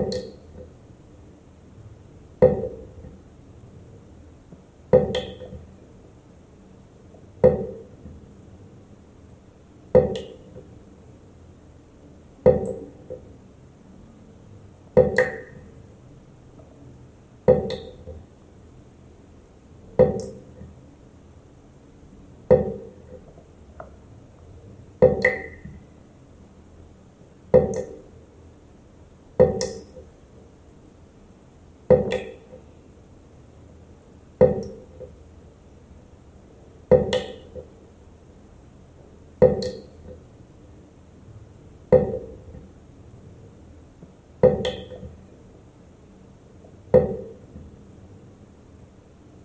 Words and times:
Amen. 0.00 0.39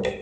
you 0.00 0.21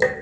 Thank 0.00 0.16
you. 0.16 0.21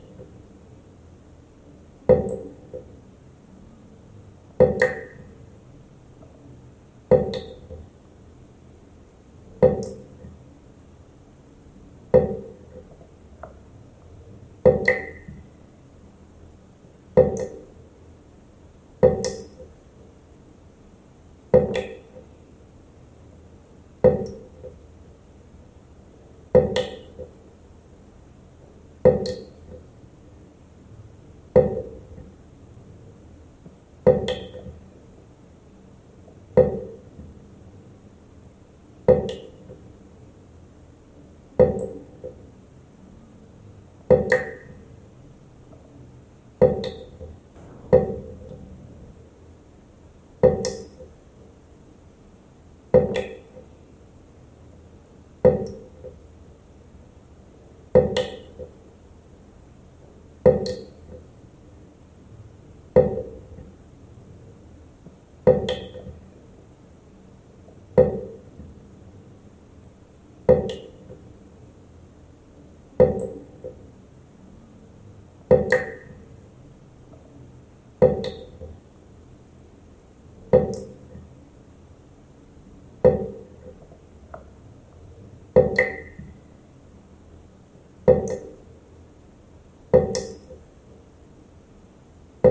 Thank 29.11 29.27
you. 29.27 29.40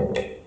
Thank 0.01 0.17
you. 0.17 0.40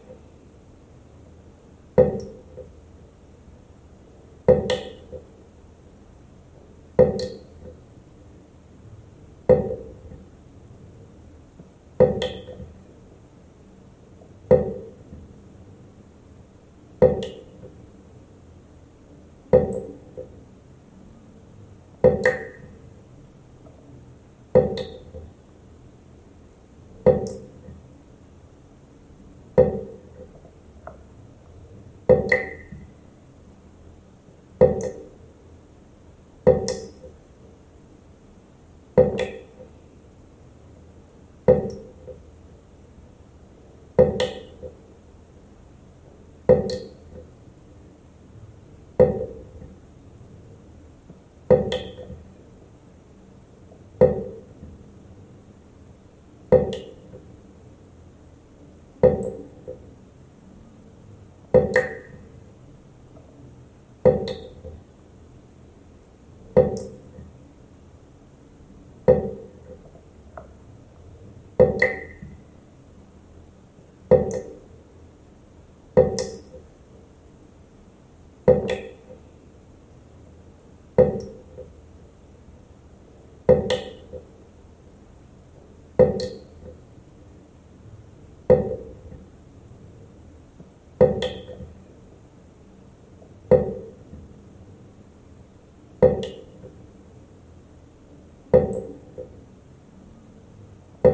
You 44.04 44.34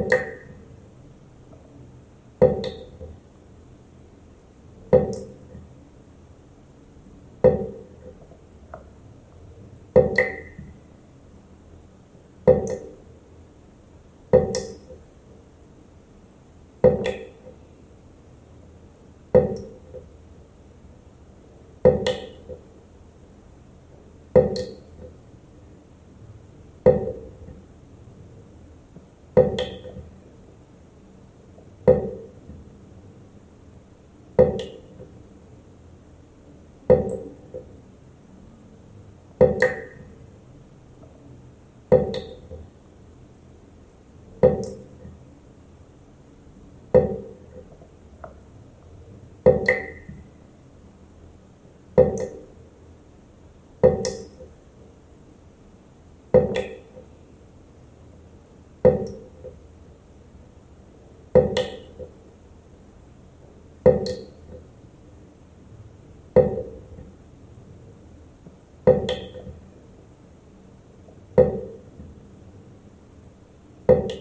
Thank 0.09 0.13
you. 0.13 0.30
Thank 36.91 37.13
you. 42.17 42.30
Thank 73.91 74.13
you. 74.13 74.21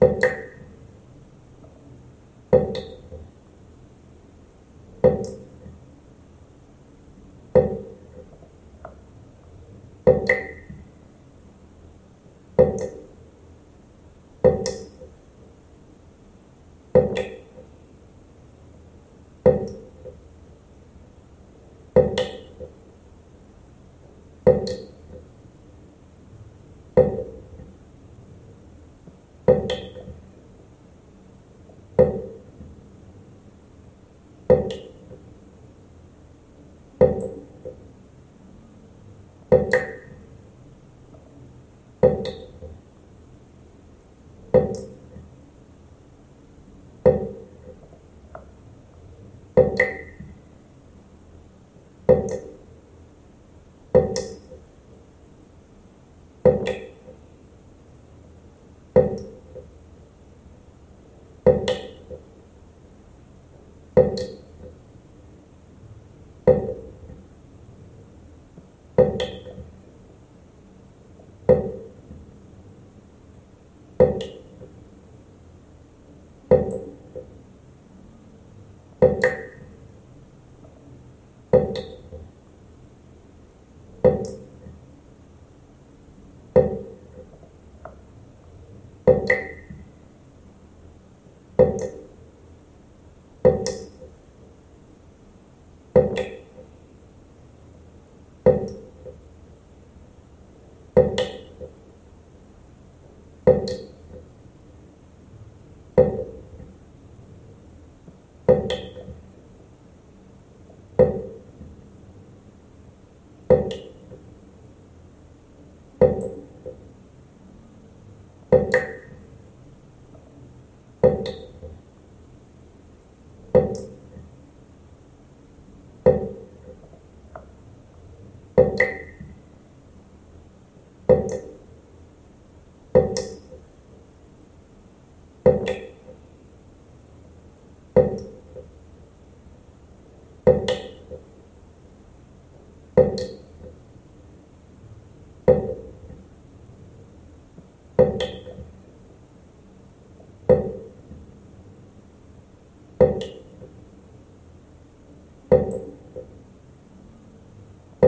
Thank 0.00 0.22
you. 0.24 0.39
You 56.50 56.80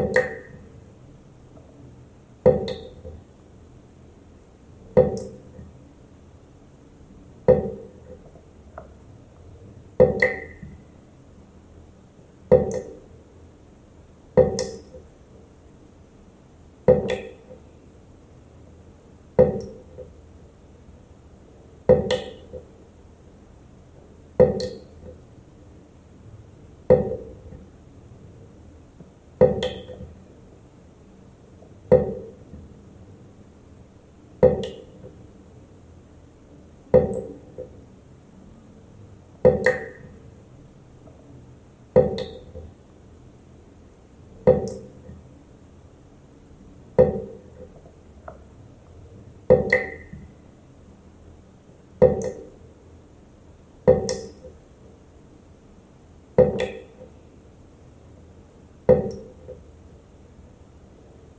Thank 0.03 0.17
you. 0.17 0.32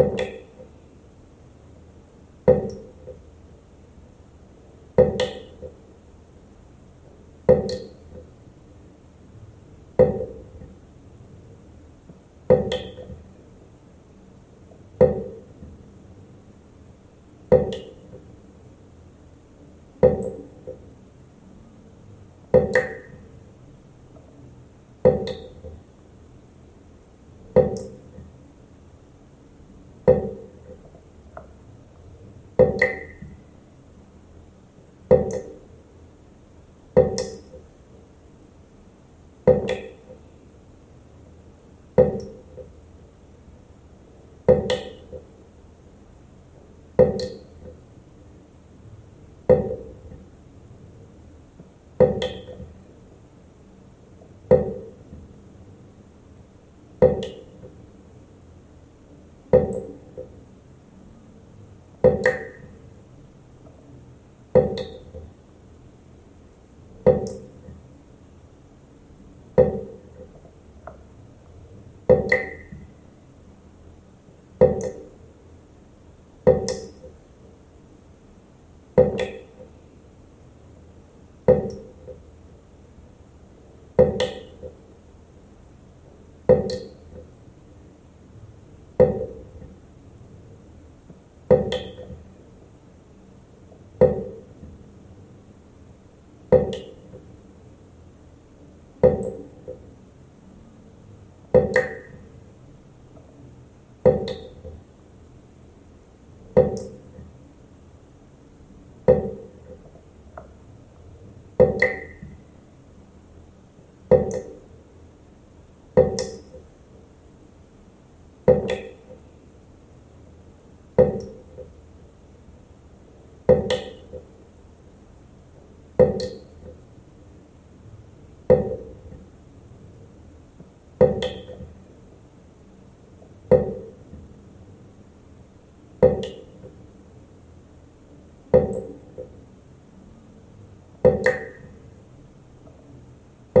you. 0.00 0.39
you. 44.50 44.79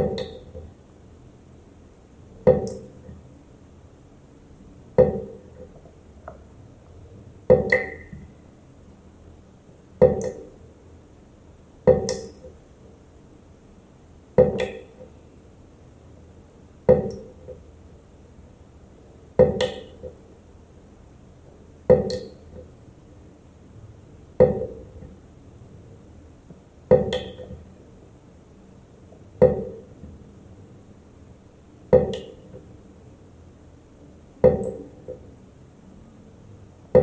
Thank 0.00 0.20
you. 0.20 0.39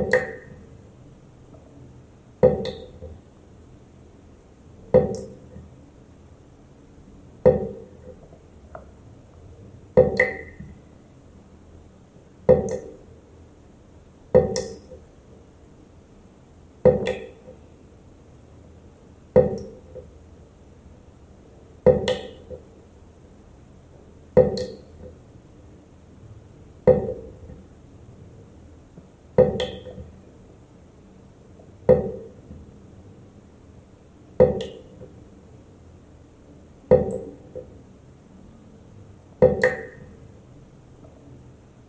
book. 0.09 0.36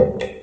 you. 0.00 0.39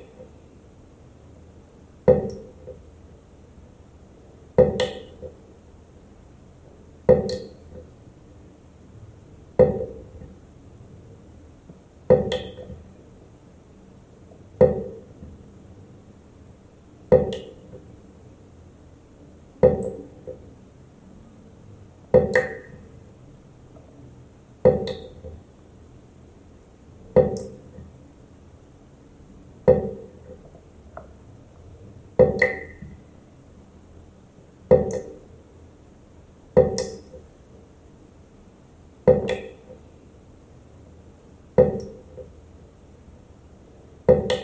You. 44.08 44.38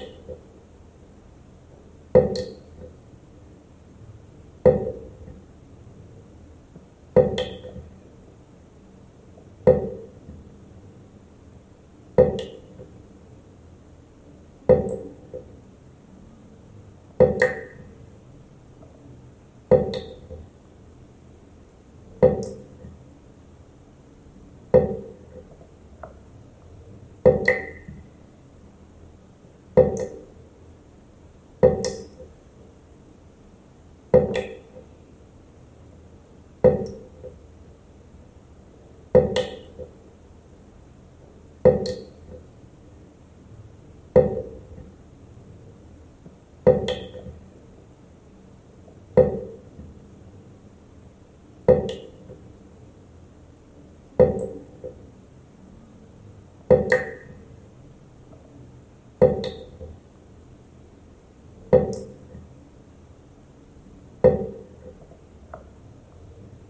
You 34.14 34.53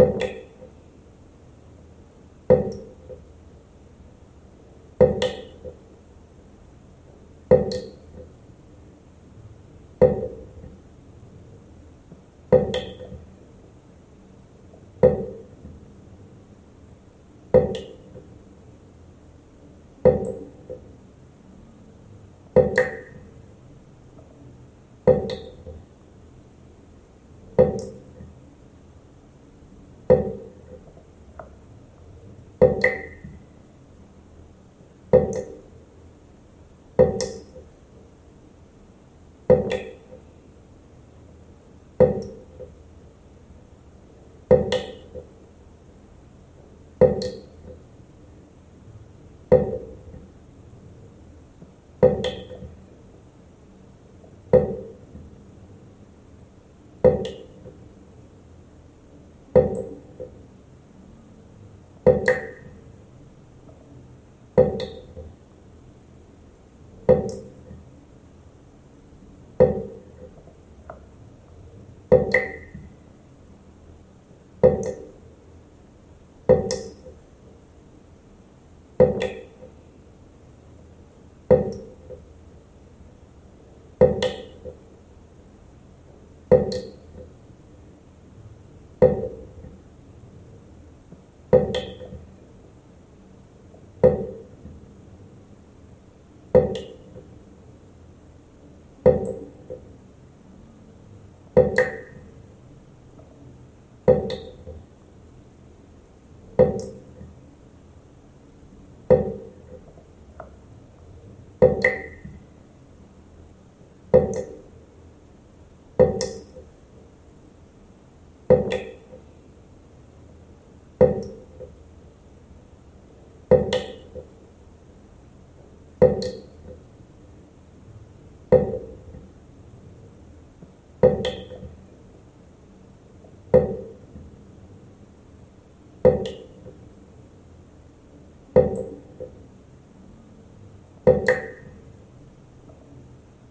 you. 0.00 0.38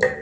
book. 0.00 0.21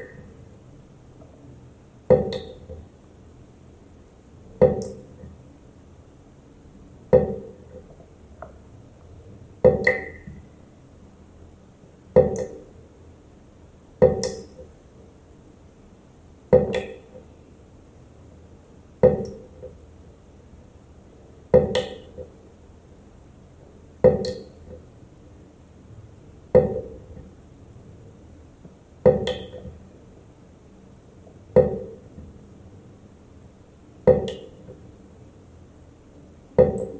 Thank 36.60 36.78
you. 36.80 36.99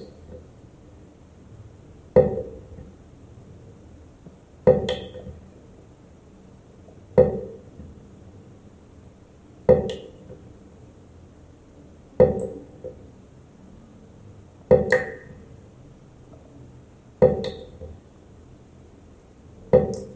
Thank 19.71 19.95
you. 19.95 20.10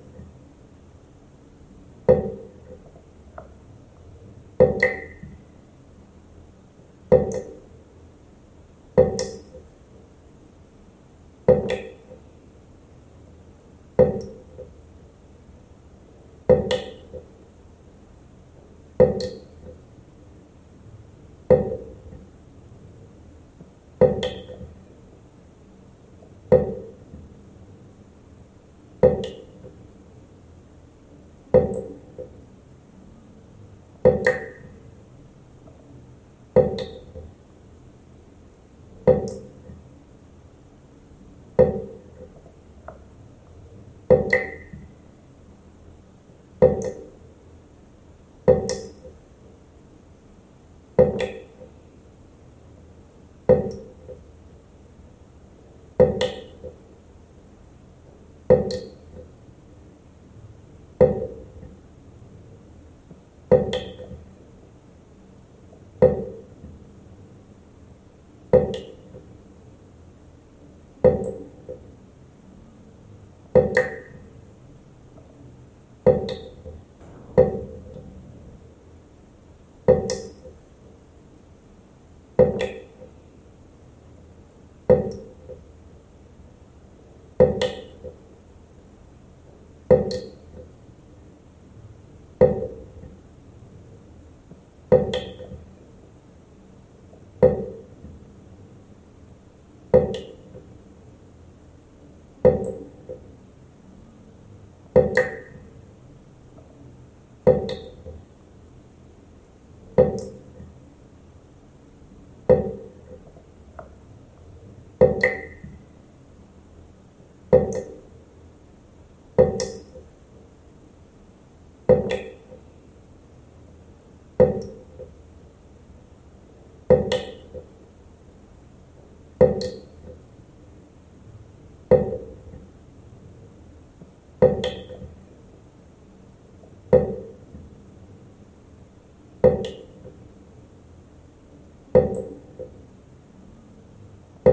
Thank 51.05 51.21
you. 51.21 51.44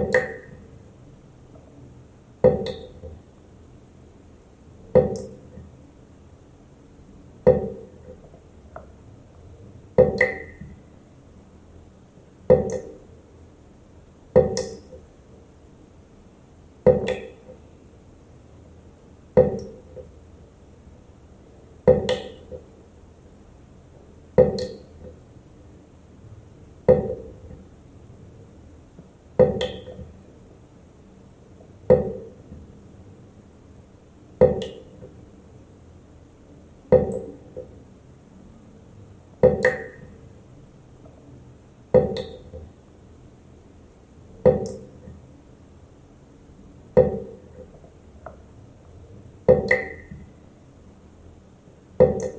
book. 0.02 0.41
You 52.02 52.32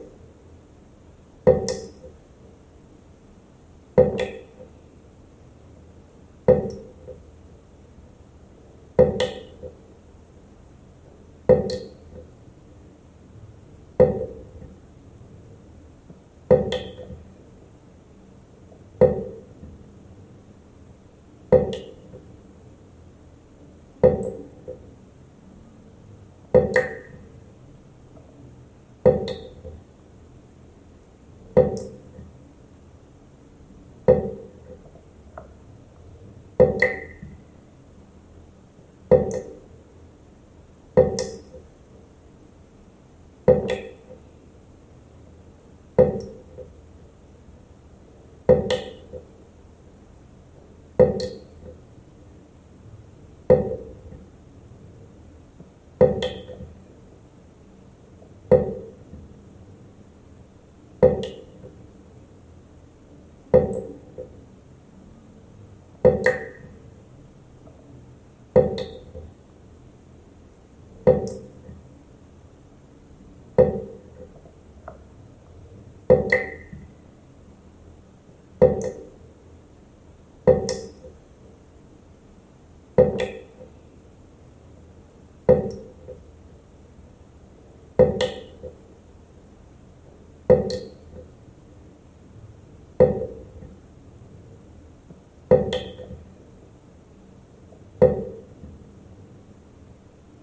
you 51.03 51.42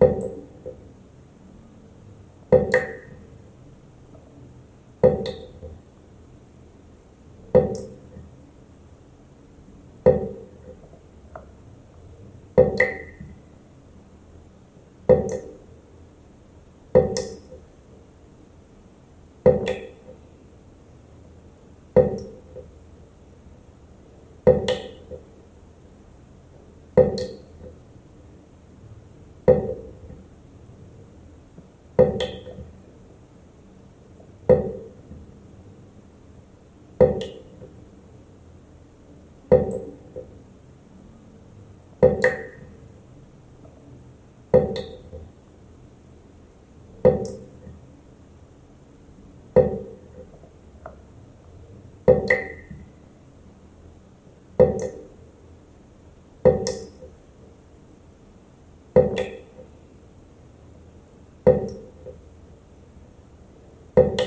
you 0.00 0.30
Thank 64.00 64.20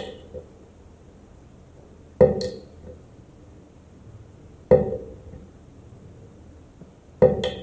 you. 7.48 7.63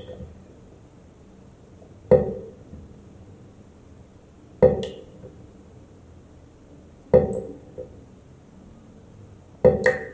Thank 9.71 9.85
you. 9.87 10.10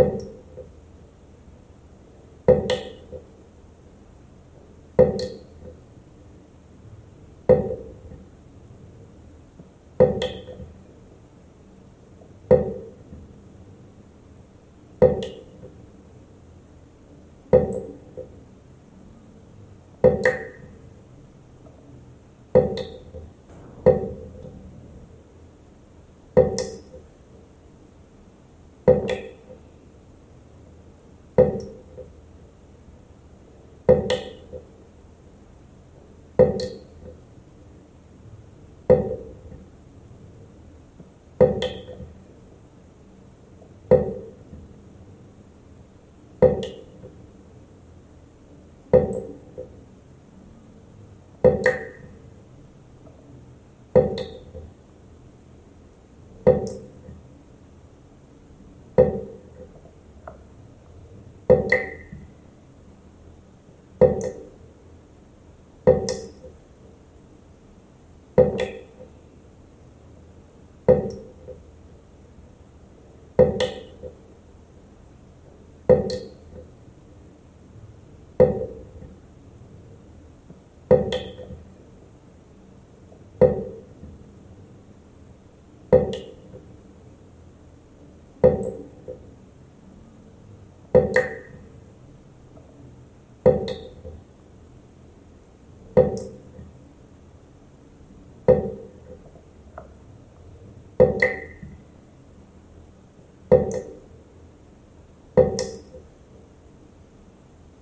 You. 0.00 0.30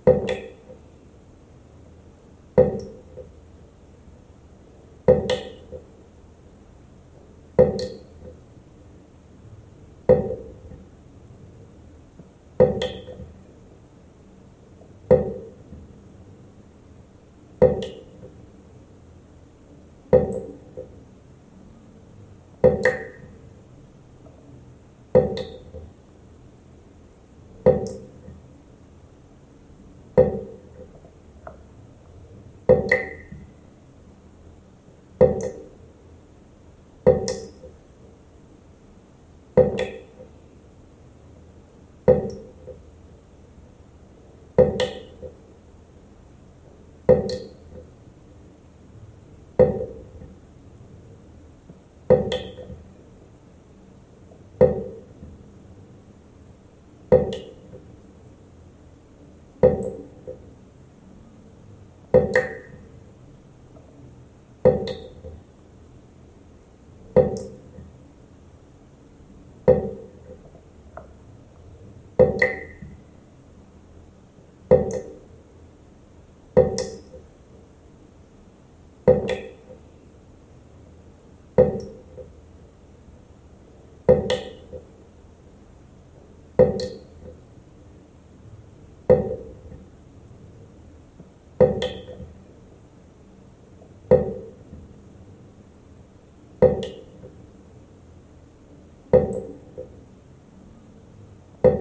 Thank 0.09 0.31
you. 0.31 0.48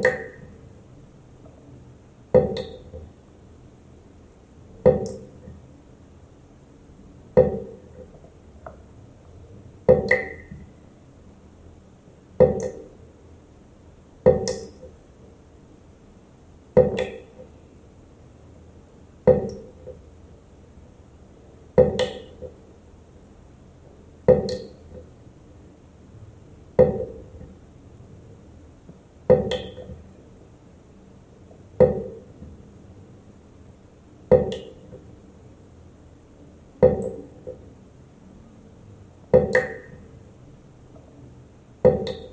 think 0.02 0.24
Thank 41.88 42.08
you. 42.10 42.27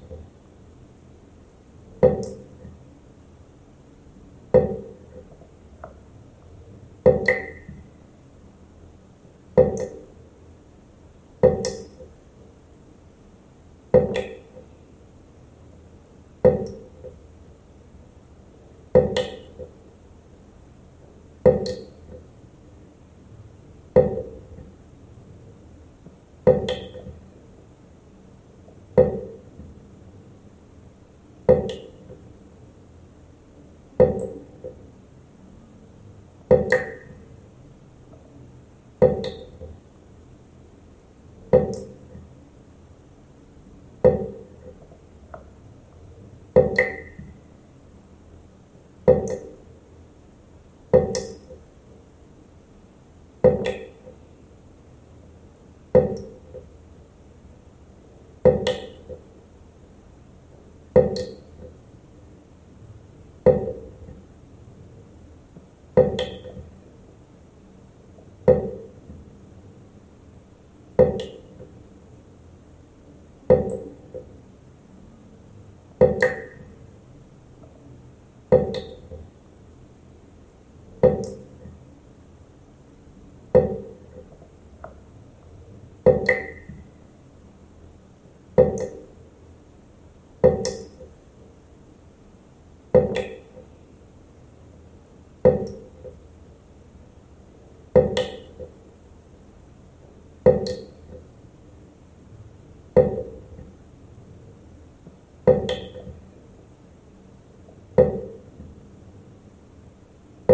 Amen. 31.55 31.94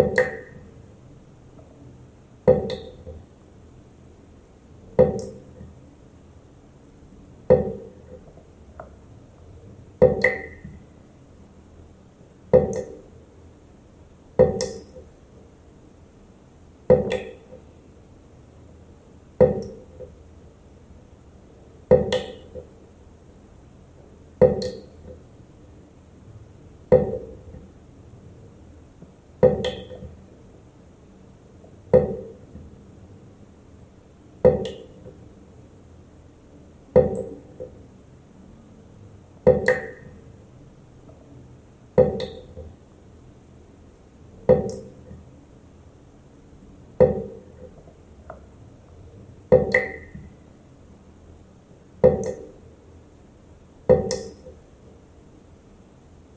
Thank 0.00 0.18
you. 0.18 0.29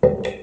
You 0.03 0.42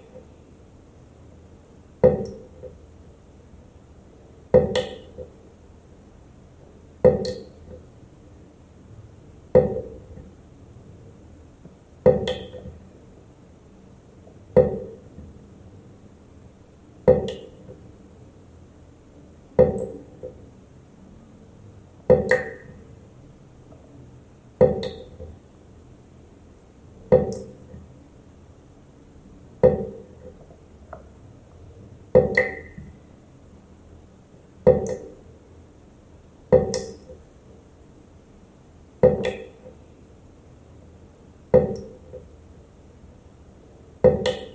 Thank 44.11 44.27
you. 44.27 44.50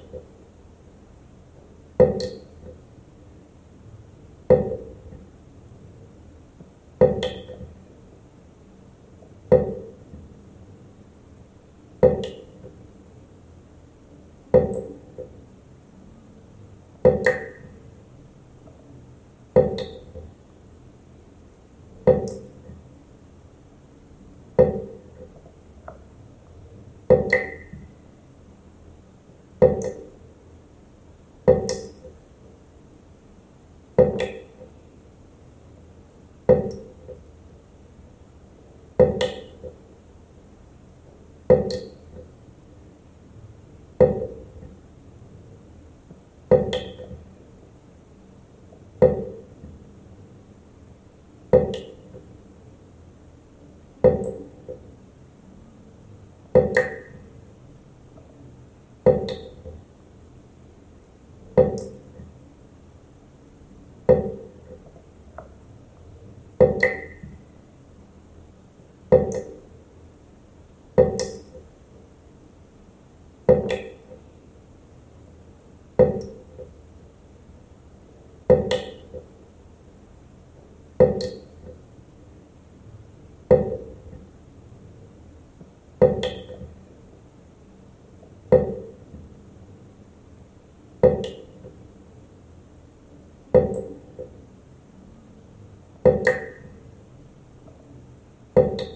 You 98.57 98.96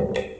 Thank 0.00 0.16
you. 0.16 0.39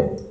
you 0.00 0.30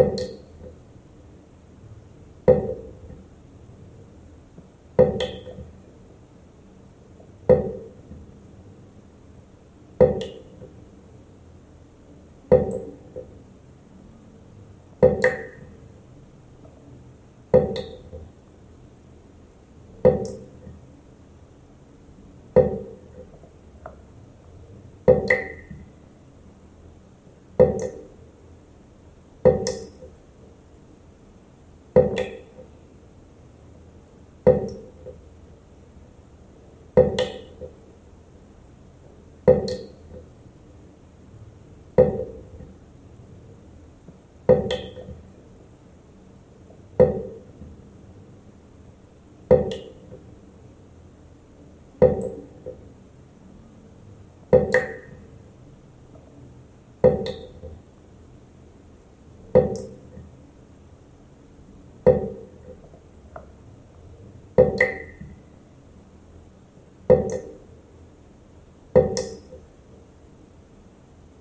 you. 0.00 0.39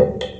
Thank 0.00 0.22
you. 0.22 0.39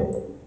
Amen. 0.00 0.39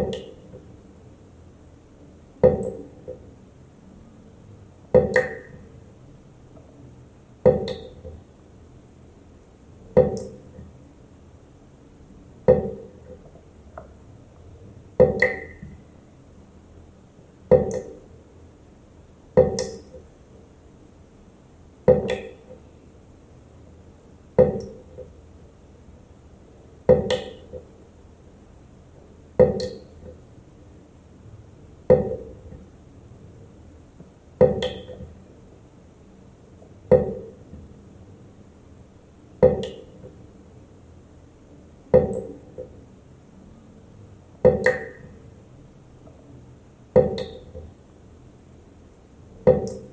You 0.00 0.30
Amen. 49.50 49.89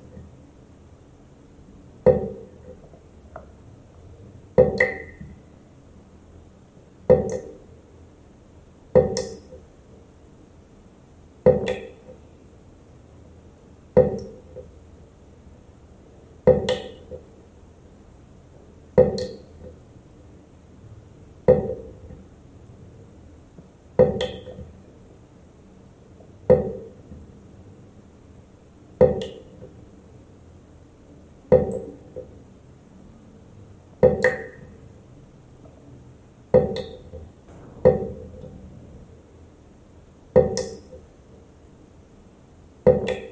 You. 42.88 43.27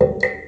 You. 0.00 0.40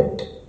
Thank 0.00 0.20
you. 0.22 0.39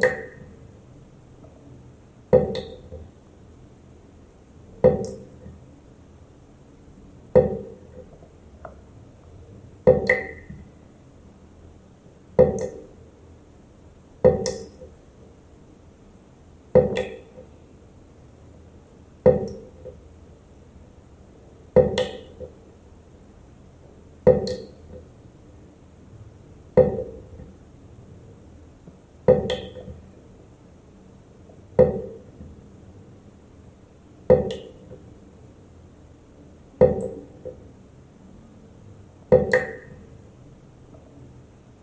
think 0.00 0.25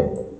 you 0.00 0.30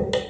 Thank 0.00 0.16
you. 0.16 0.29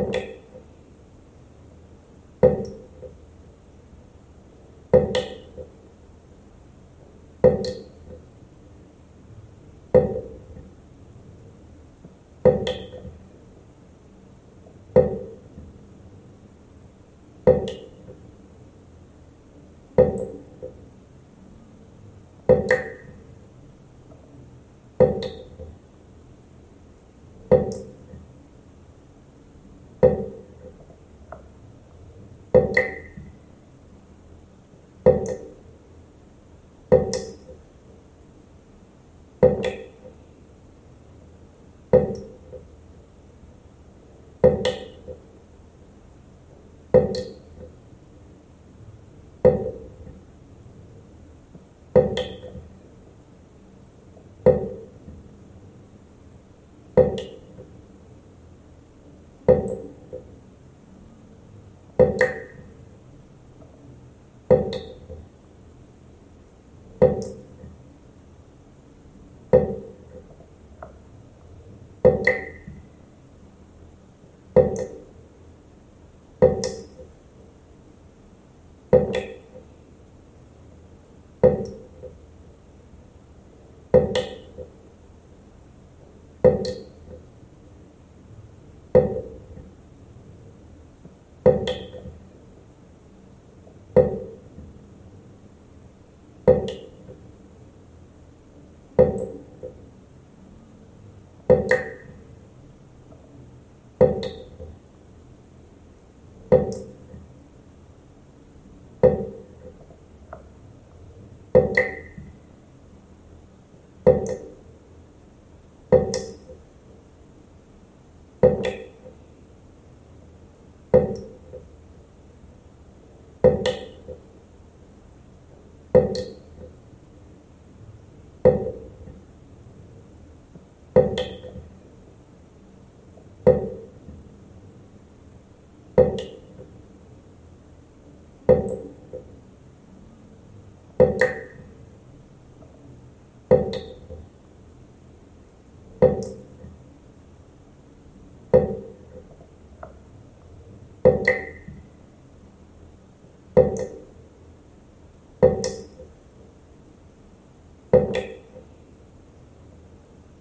Thank 0.00 0.16
you. 0.16 0.29
Thank 44.50 44.66
you. 44.66 44.79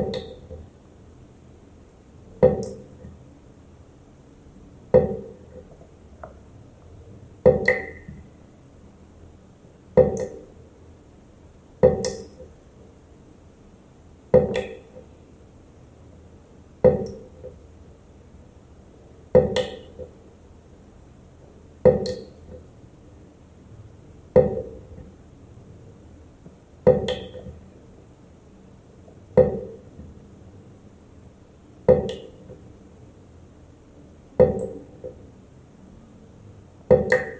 it. 0.00 0.29
Thank 31.90 32.12
you 37.12 37.39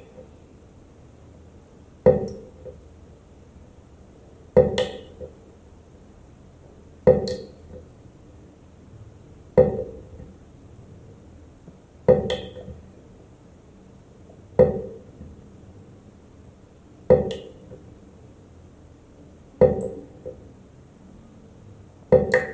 Thank 22.11 22.33
you. 22.33 22.50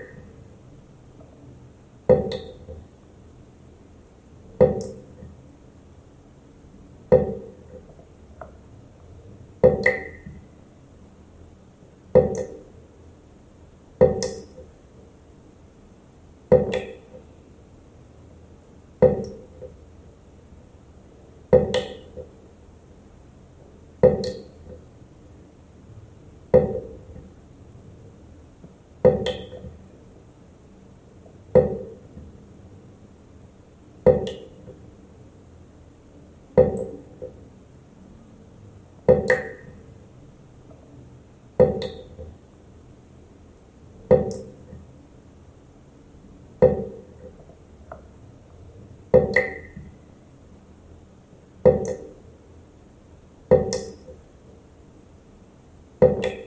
You 56.08 56.47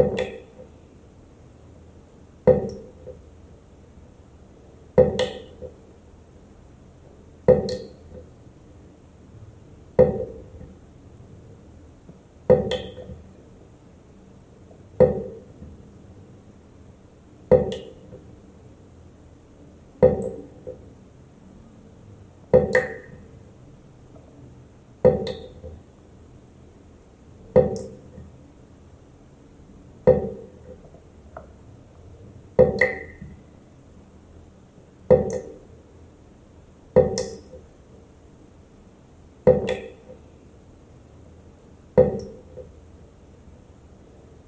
you. 0.00 0.39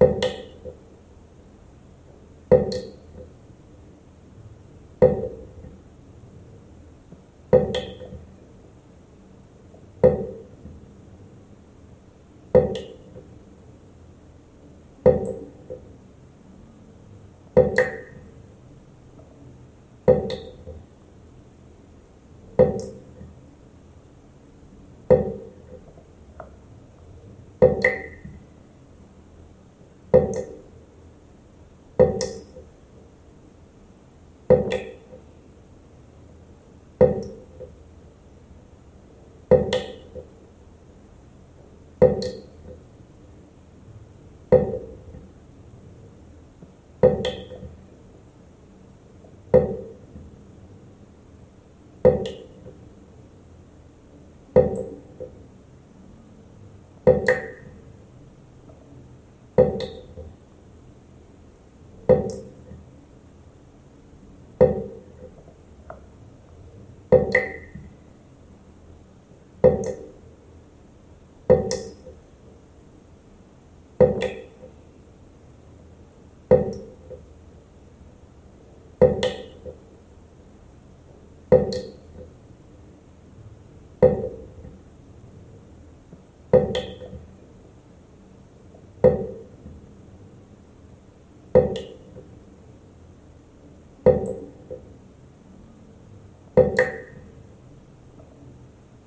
Thank 0.03 0.25
you. 0.25 0.32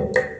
Thank 0.00 0.16
you. 0.16 0.39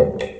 you. 0.00 0.39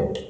Thank 0.00 0.18
you. 0.18 0.29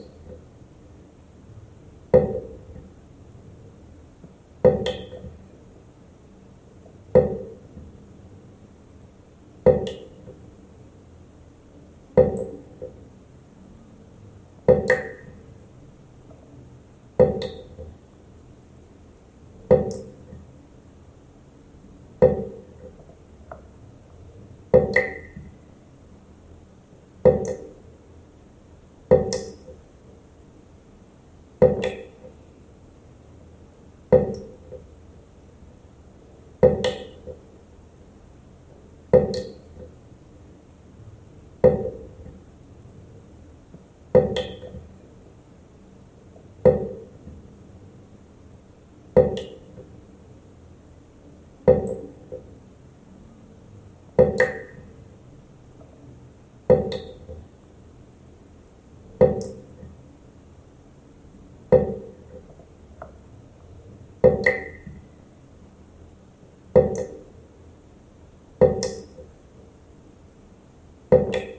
you. 14.71 15.00
You 71.11 71.51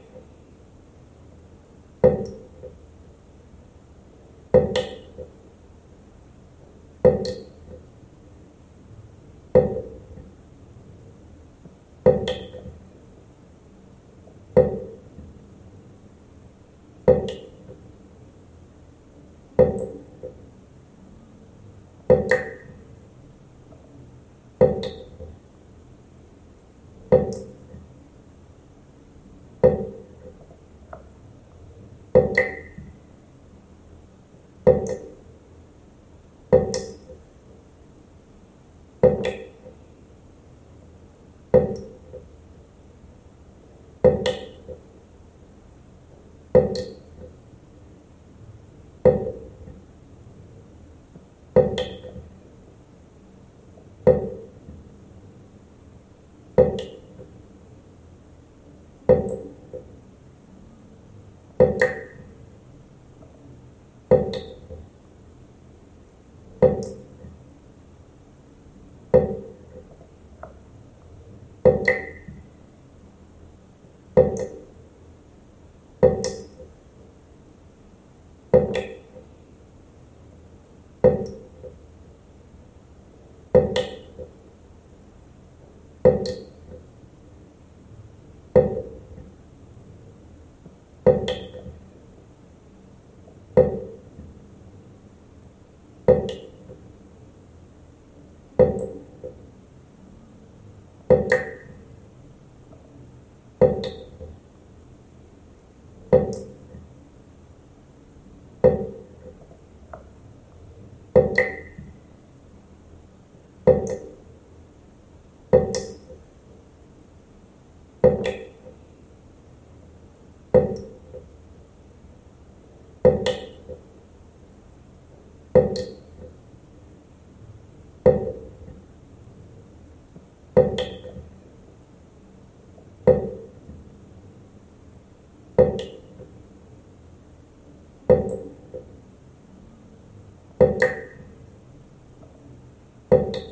you 143.12 143.51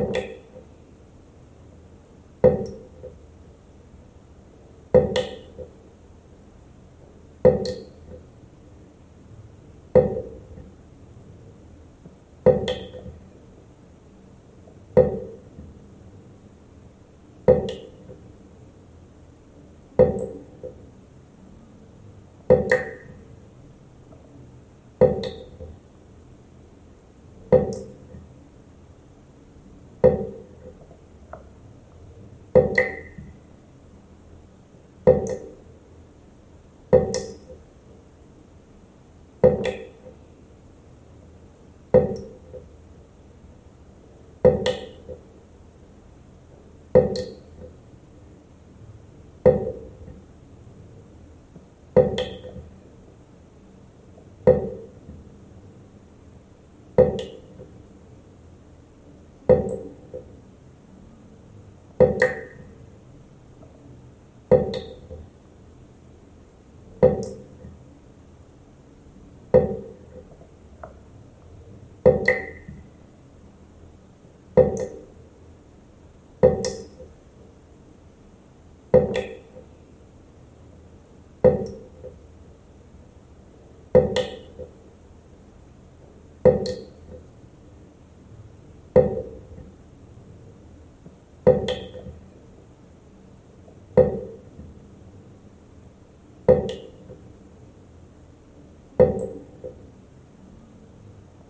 Thank 0.00 0.16
you. 0.16 0.39
Okay. 32.60 32.89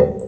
Thank 0.00 0.22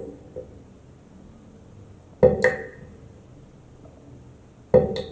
you. 4.99 5.12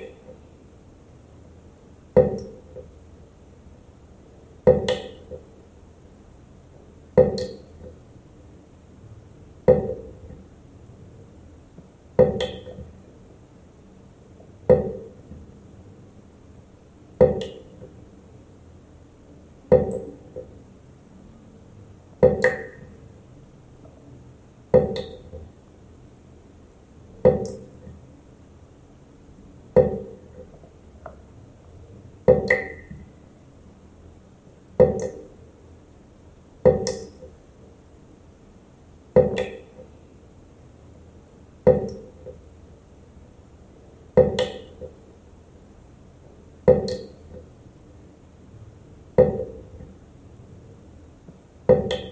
you 51.89 52.11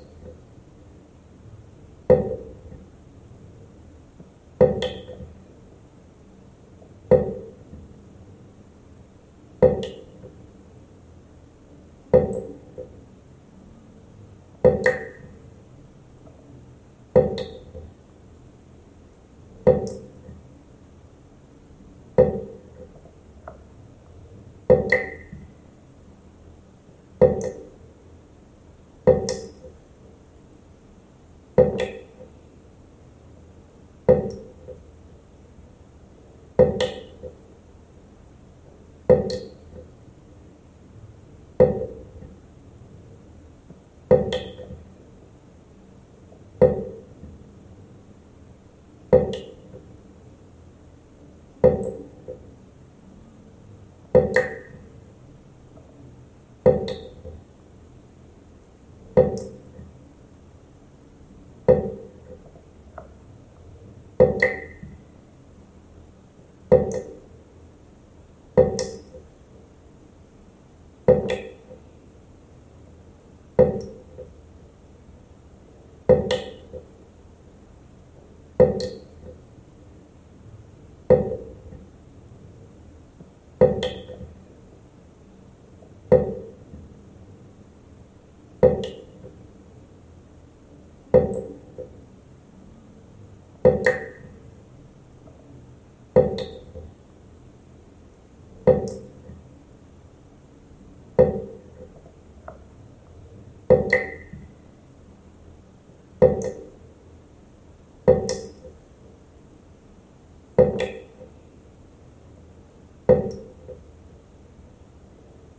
you. 71.11 71.50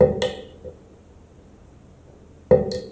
Thank 0.03 0.25
you. 2.75 2.92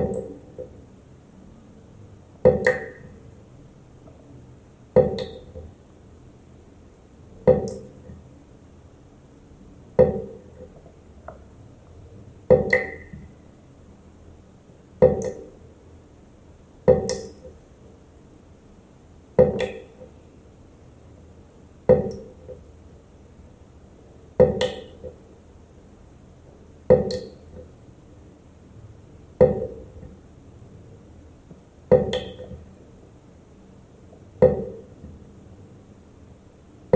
Thank 0.00 0.16
you. 5.20 5.39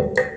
Thank 0.00 0.18
you. 0.18 0.29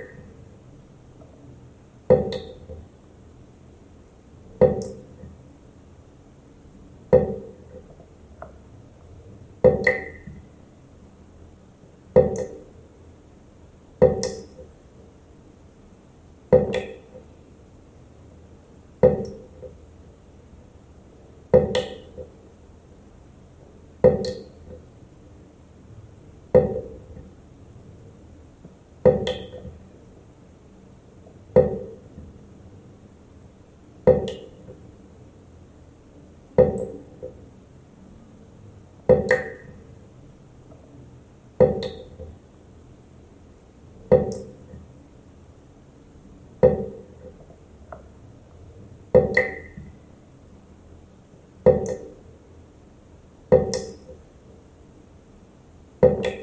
you. 56.04 56.43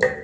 Thank 0.00 0.18
you. 0.18 0.23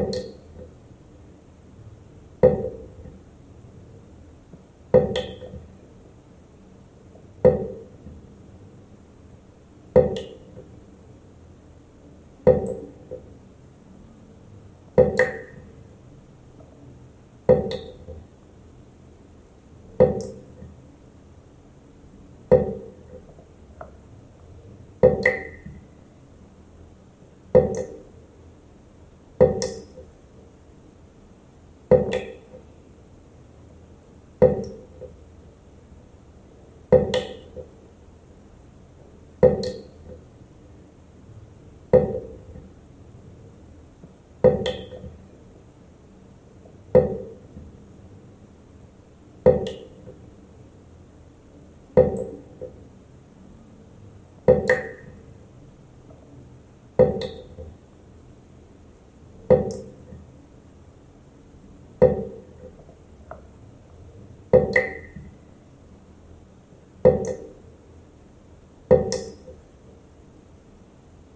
Amen. 0.00 0.39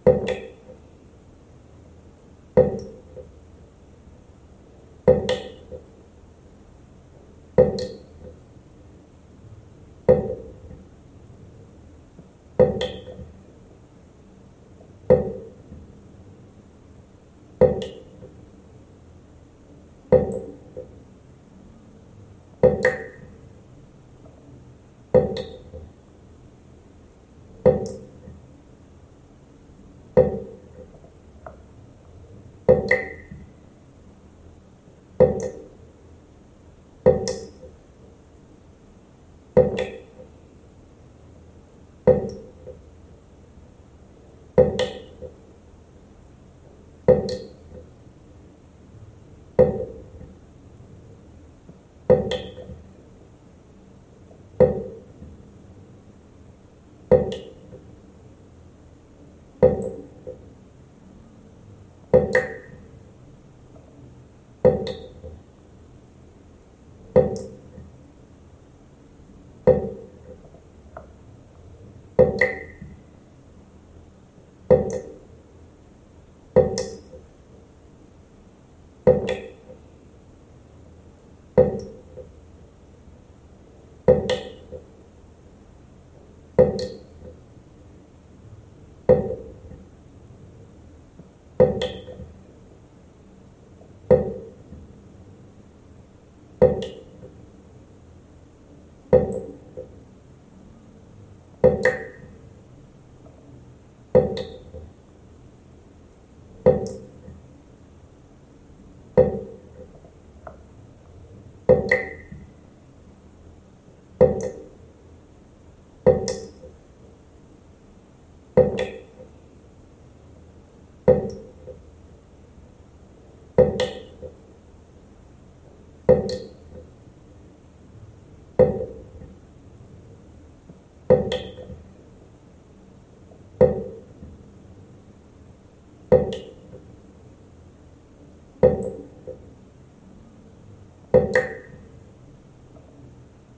You. 0.07 0.54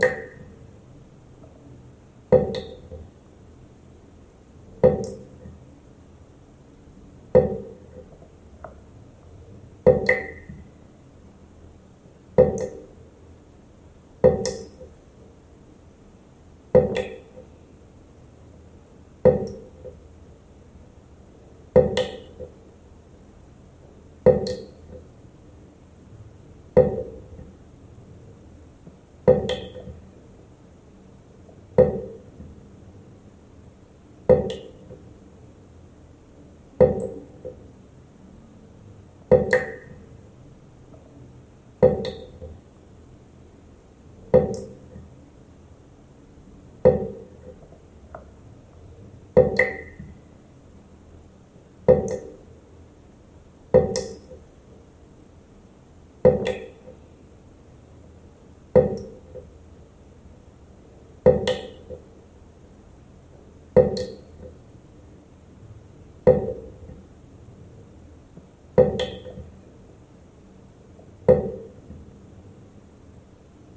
Thank 0.00 0.16
you. 0.16 0.21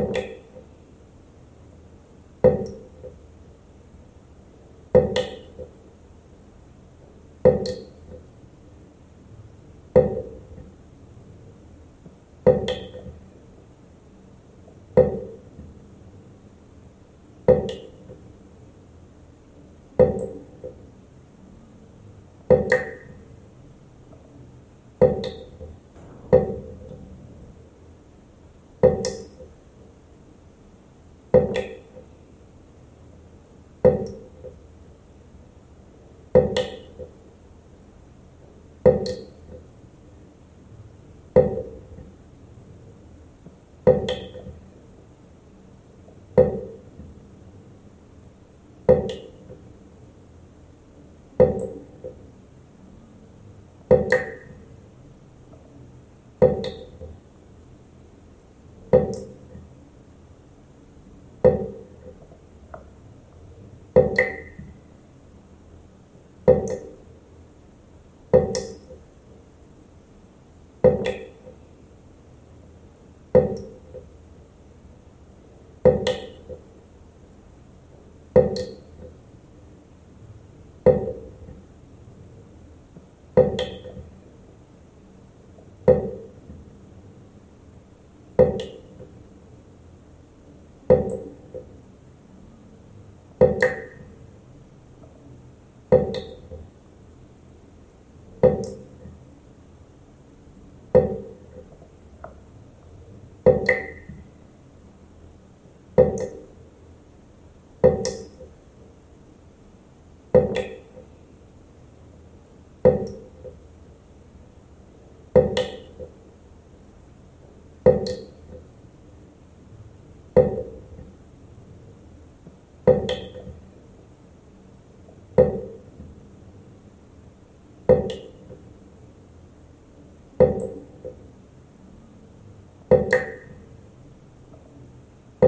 Thank 0.00 0.16
you. 0.16 0.39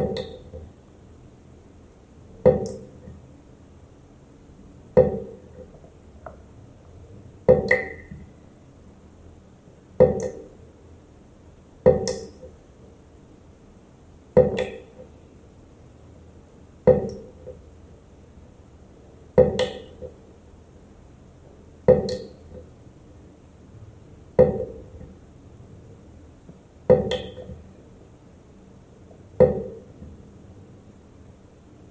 You 0.02 0.32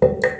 Thank 0.00 0.24
you. 0.24 0.39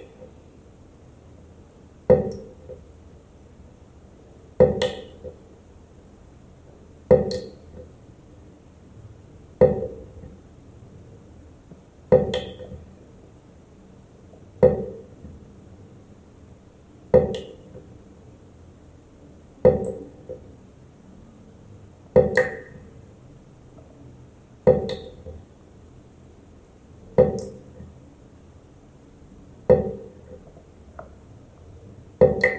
you 32.21 32.51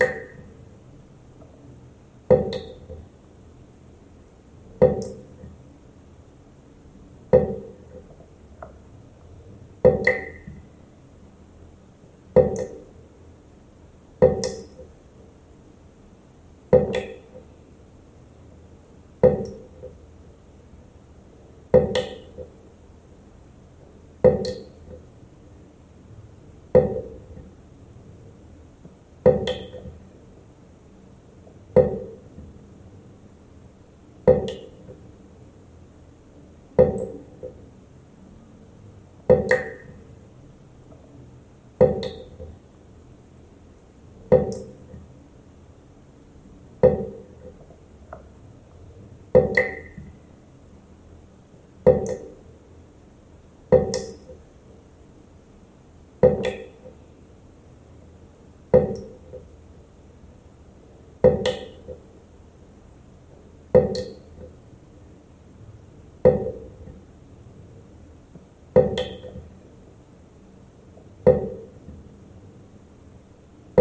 like 0.00 0.20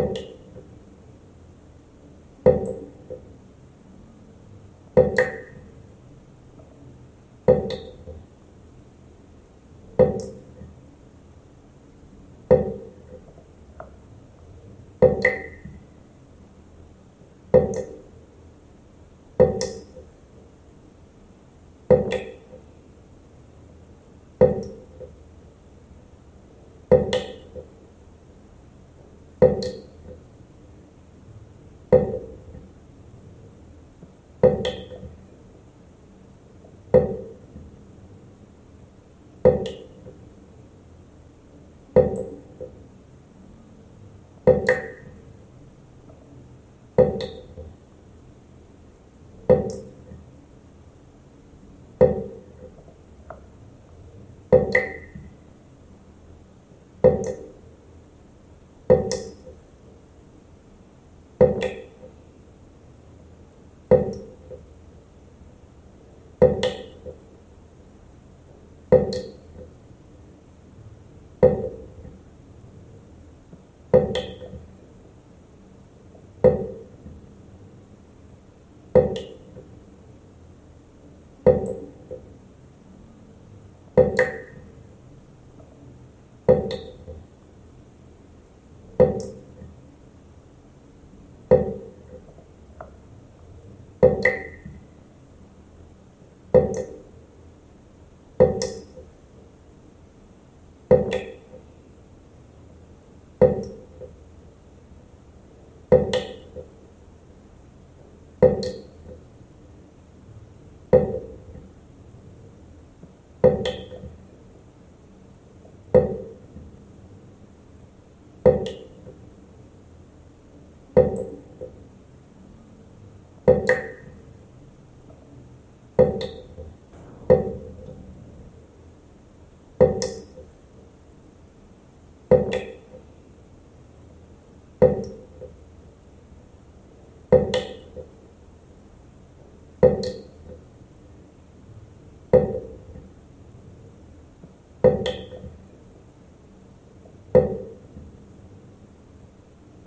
you.。 0.00 0.39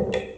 Thank 0.00 0.14
you. 0.24 0.29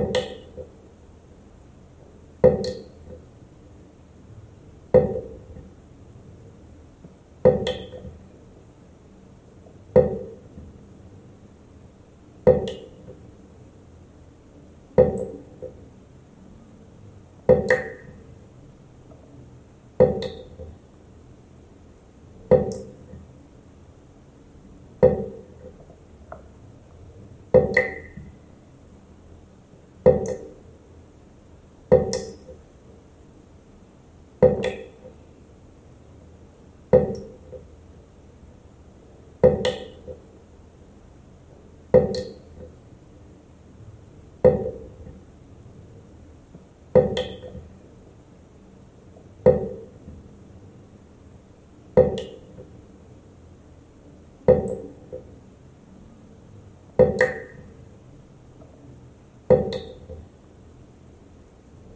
Thank 0.00 0.16
you. 0.16 0.29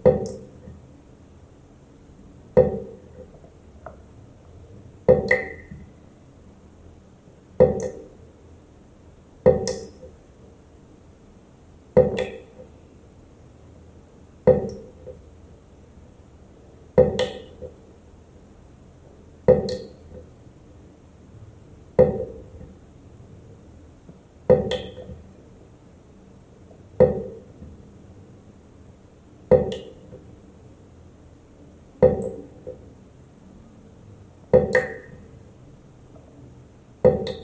Bye. 0.05 0.43
Thank 37.05 37.28
you. 37.28 37.43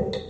it. 0.00 0.29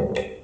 you. 0.00 0.39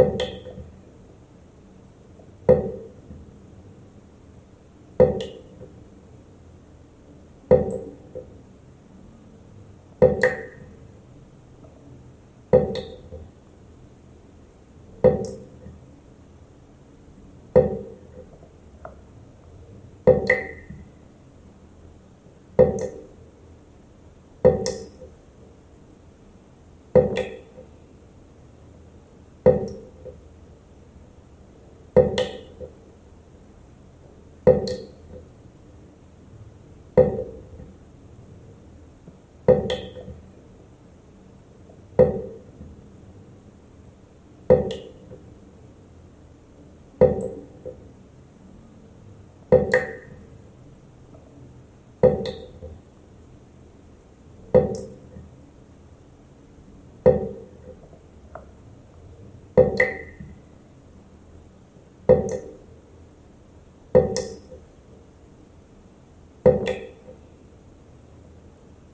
You 0.00 0.40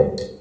Amén. 0.00 0.39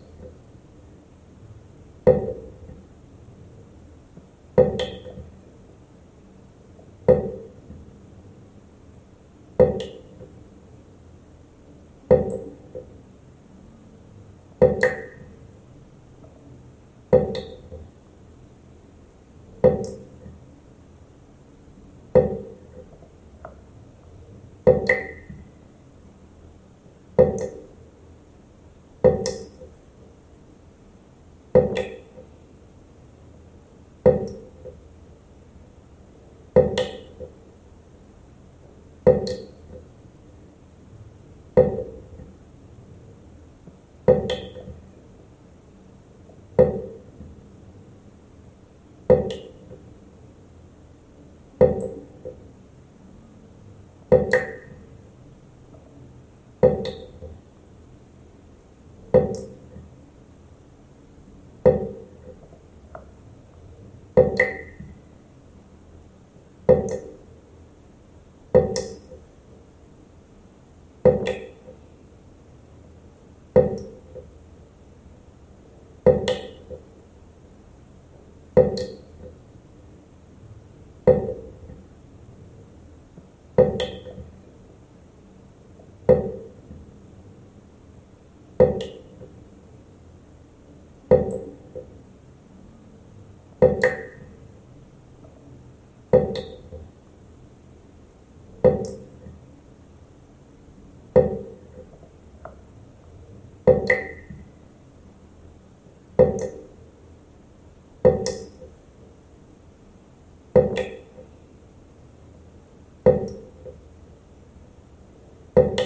Bye. 71.09 71.48
Thank 115.59 115.79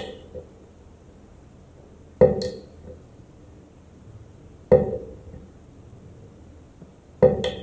you. 7.48 7.63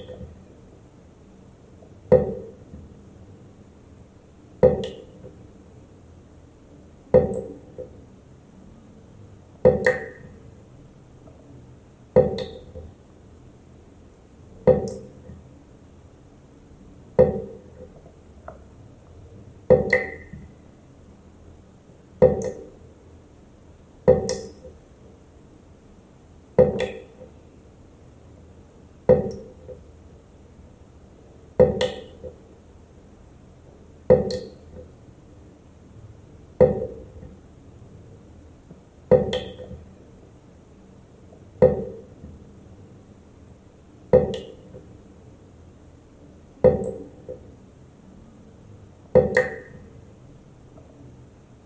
Thank 9.71 9.87
you. 9.87 10.10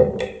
you 0.00 0.40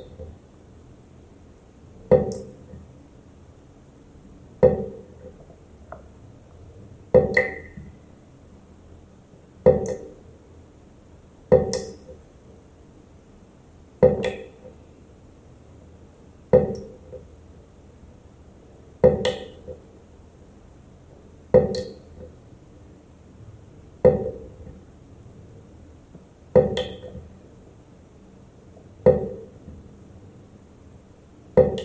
Thank 31.61 31.81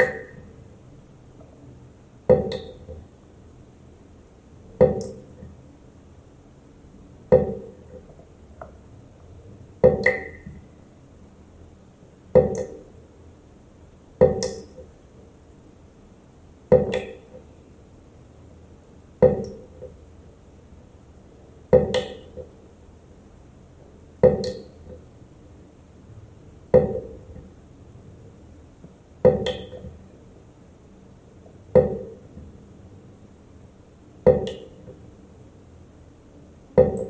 you. 0.00 0.19
Thank 36.80 36.98
you. 36.98 37.09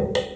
Thank 0.00 0.16
you. 0.16 0.29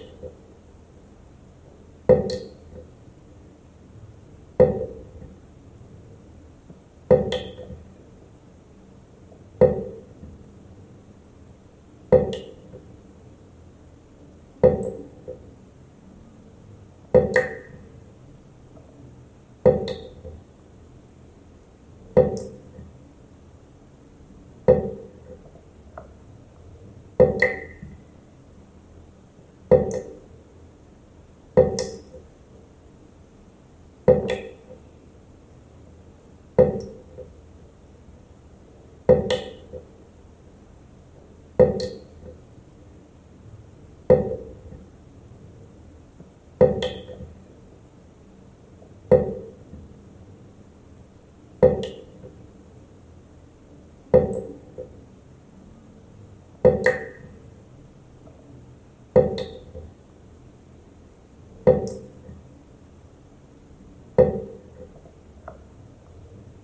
Amen. 34.15 34.54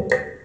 milk. 0.00 0.39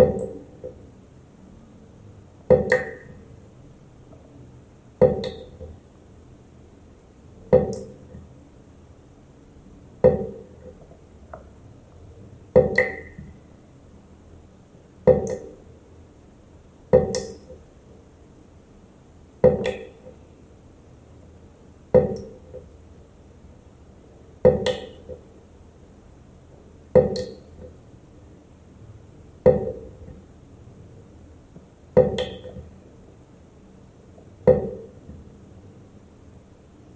Thank 0.00 0.20
you. 0.22 0.29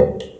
you 0.00 0.39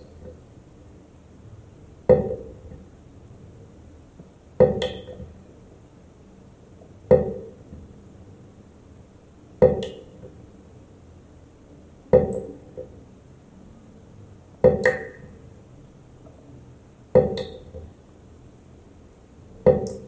Thank 19.71 19.89
you. 19.89 20.00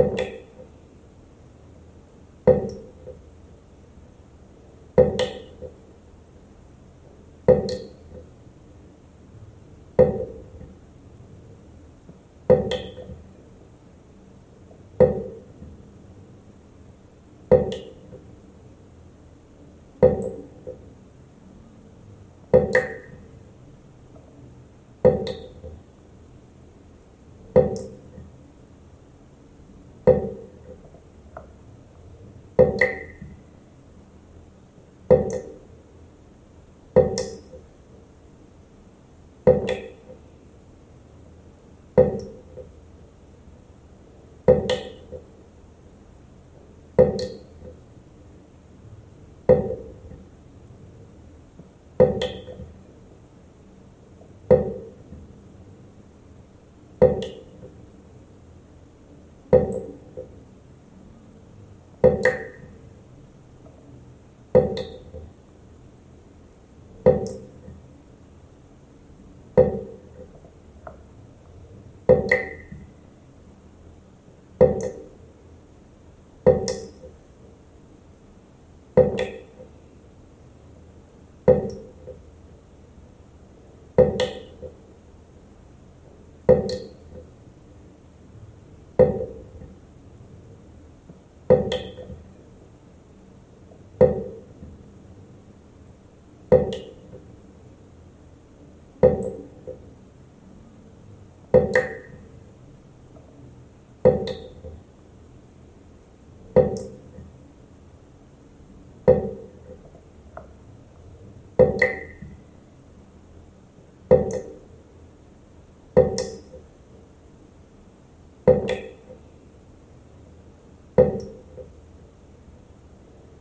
you. 0.00 0.39
you. 44.50 44.79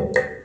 you. 0.00 0.39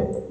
you 0.00 0.30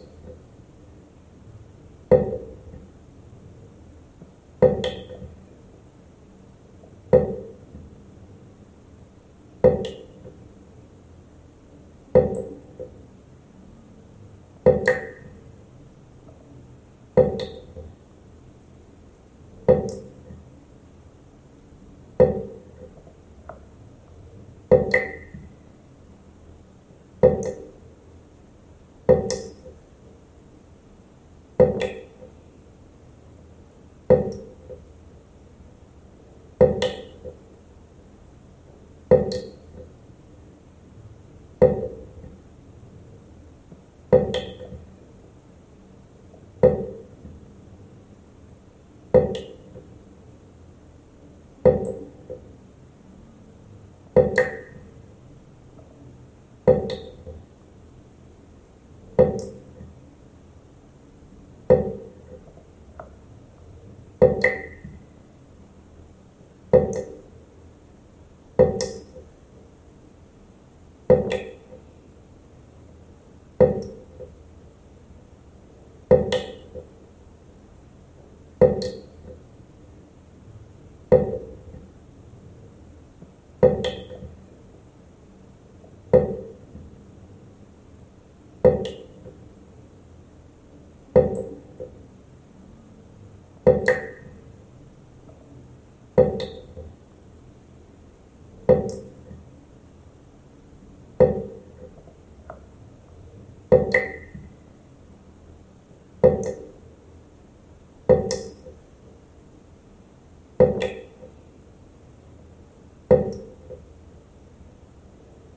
you. 71.11 71.50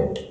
you 0.00 0.30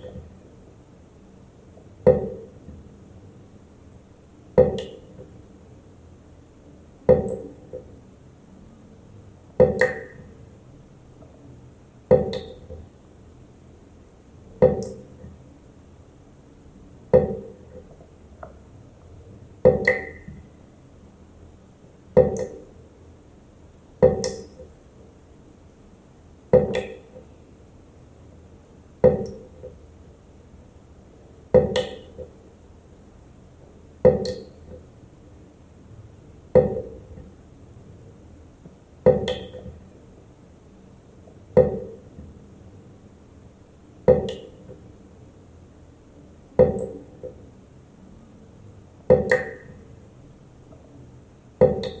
work. 9.71 10.00
Thank 51.61 51.85
you. 51.85 52.00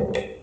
Thank 0.00 0.16
you. 0.16 0.39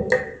You 0.00 0.40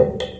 Thank 0.00 0.22
you. 0.22 0.39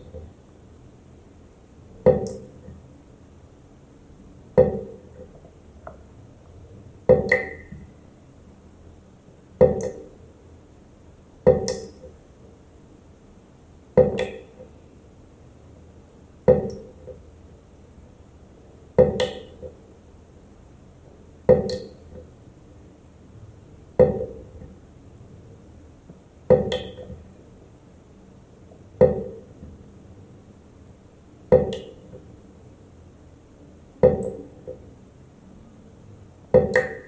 Thank 36.61 36.75
you. 36.77 37.00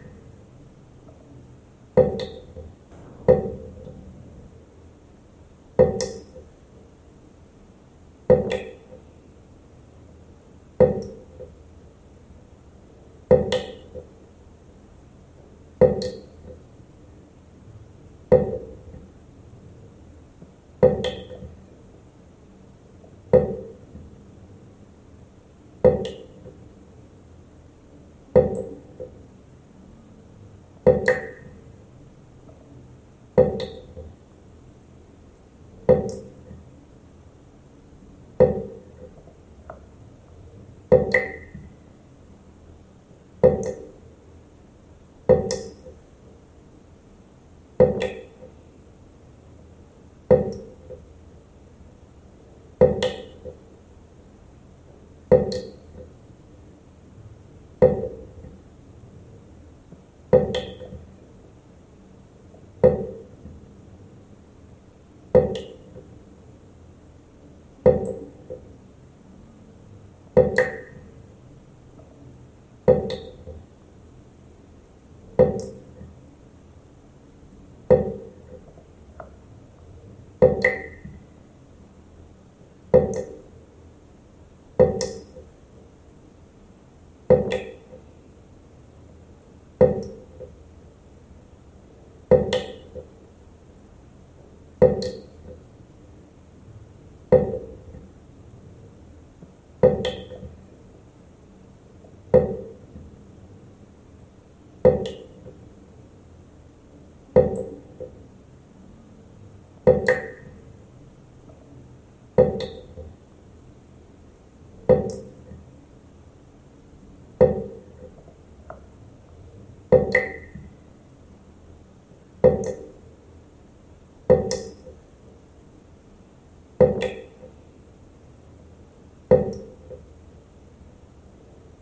Thank 87.34 87.54
you. 87.54 87.73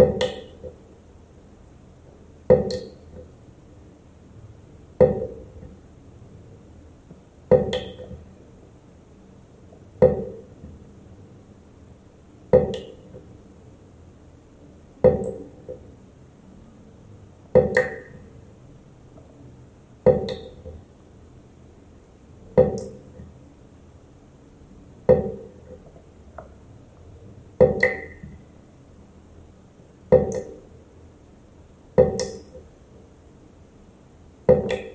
you. 0.02 0.31
Thank 34.52 34.72
you. 34.74 34.91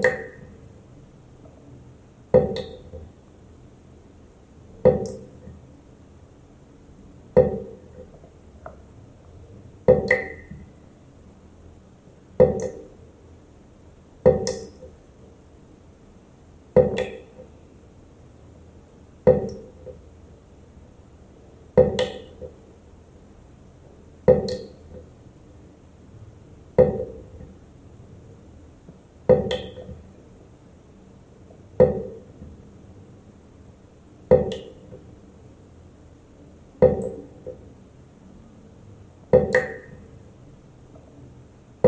book. 0.00 0.27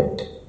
you. 0.01 0.40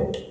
Thank 0.00 0.16
you. 0.16 0.30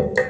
you. 0.00 0.29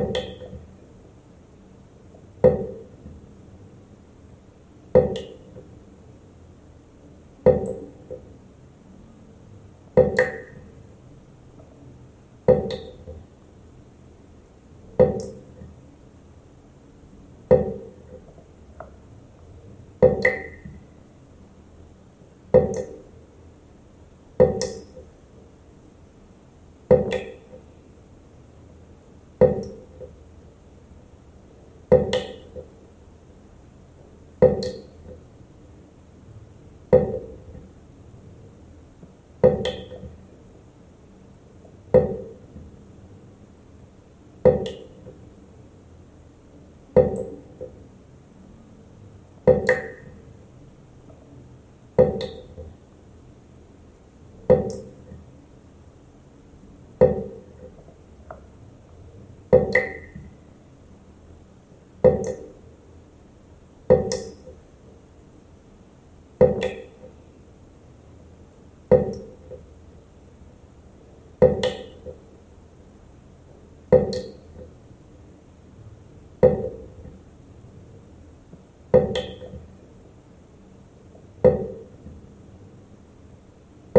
Thank 0.00 0.16
you. 0.16 0.39
Amen. 47.10 47.39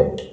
You 0.02 0.32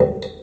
you 0.00 0.39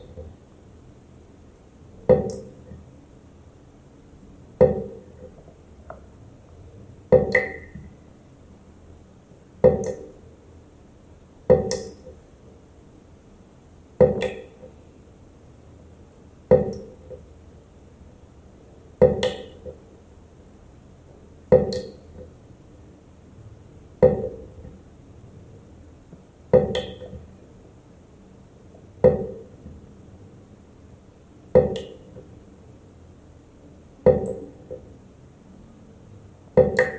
work. 36.68 36.97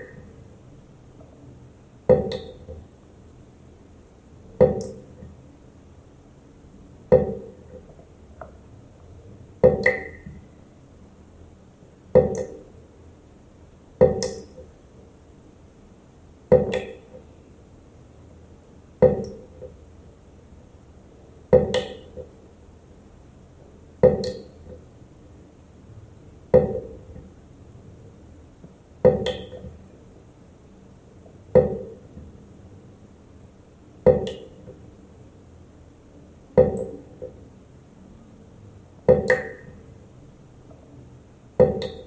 it. 41.69 41.98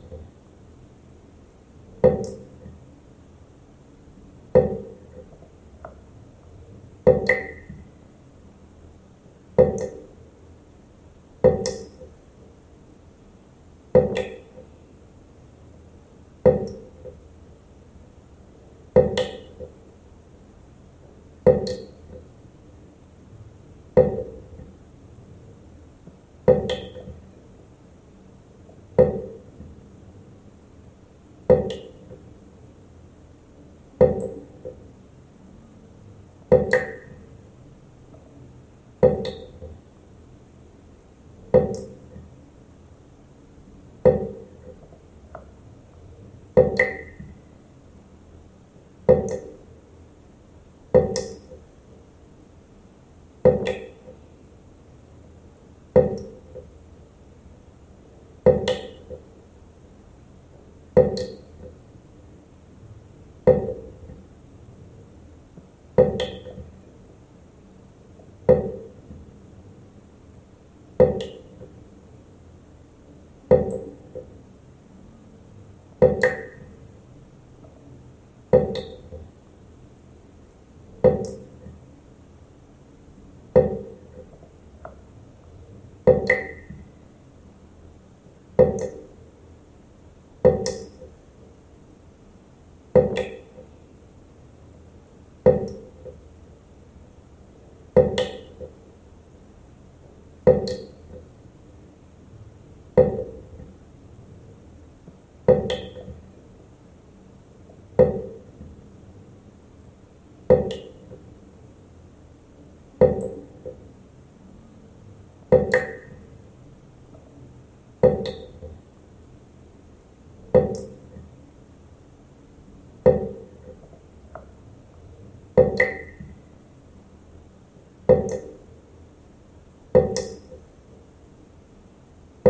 You 31.52 31.82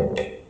Thank 0.03 0.19
you. 0.19 0.42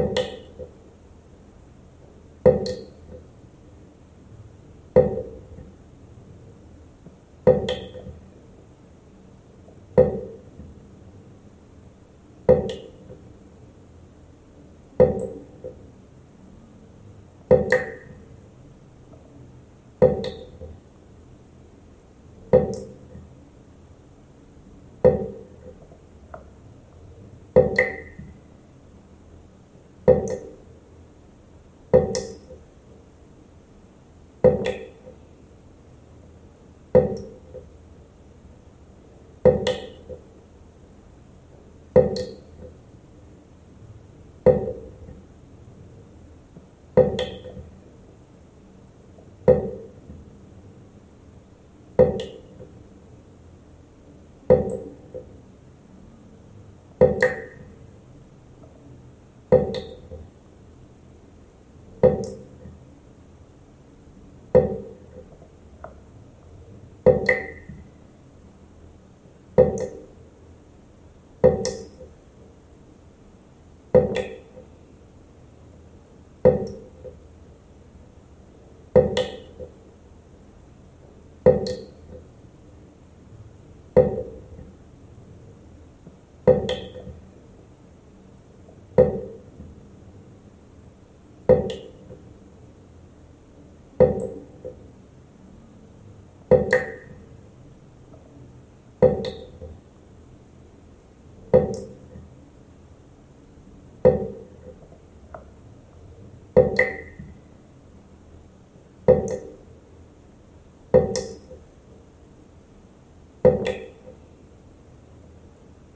Thank 0.00 0.18
you. 0.20 0.29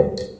Thank 0.00 0.20
you. 0.20 0.39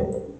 Amen. 0.00 0.39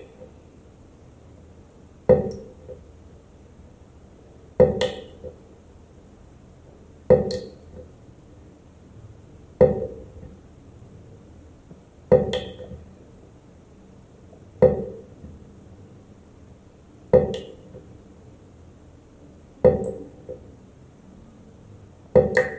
Thank 22.13 22.37
you. 22.37 22.50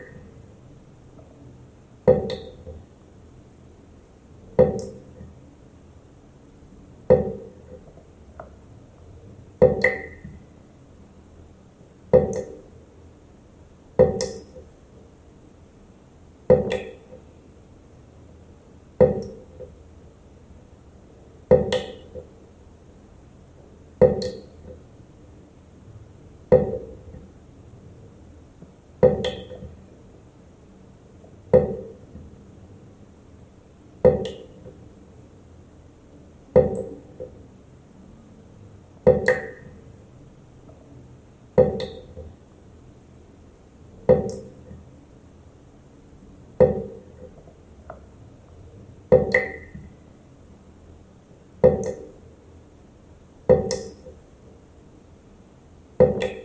You 56.02 56.41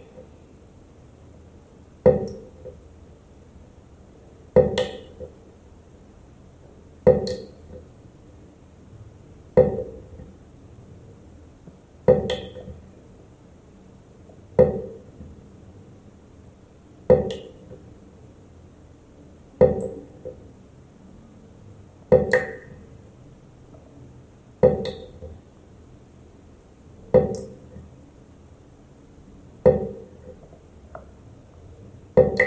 Thank 32.17 32.39
you. 32.41 32.46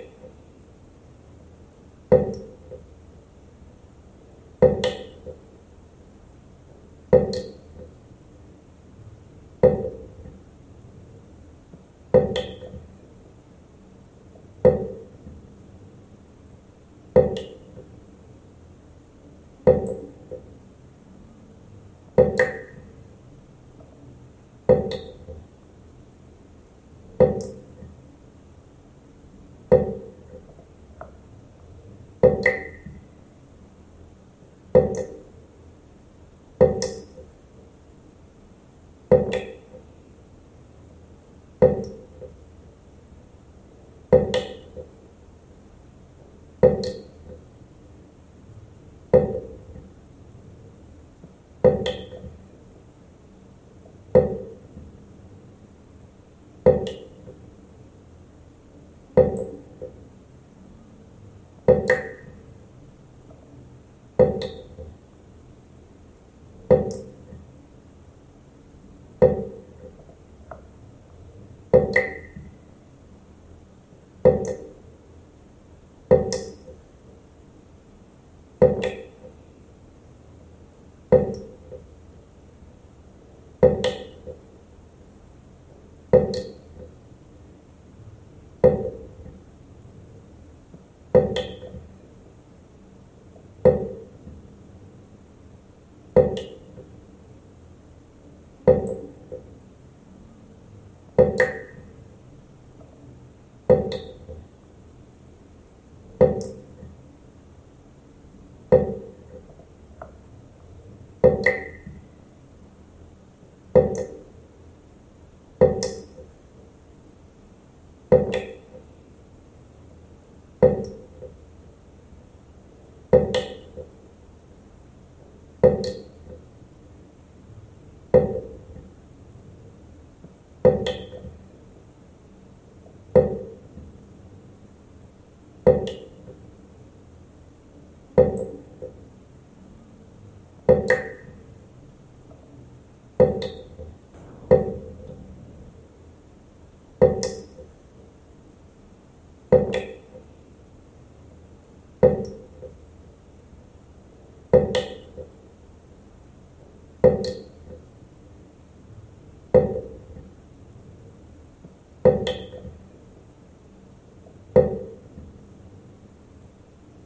Thank 44.11 44.35
you. 44.35 44.50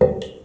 Thank 0.05 0.23
you. 0.25 0.44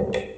Thank 0.00 0.16
you. 0.16 0.29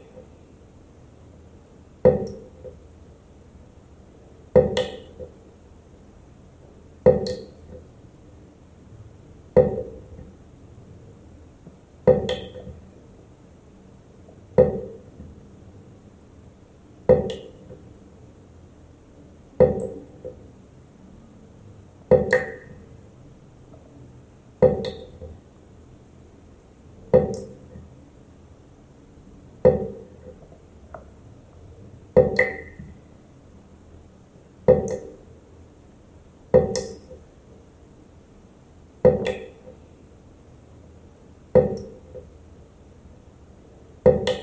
Thank 44.12 44.28
you. 44.28 44.41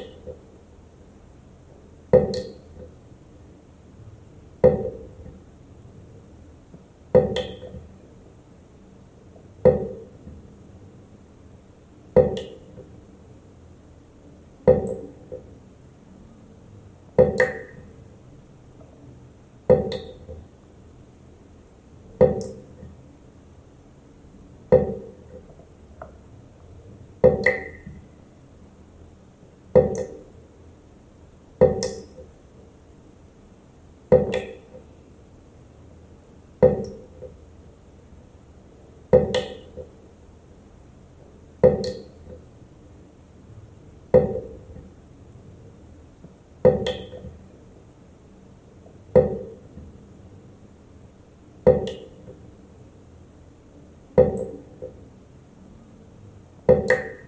You 56.87 57.18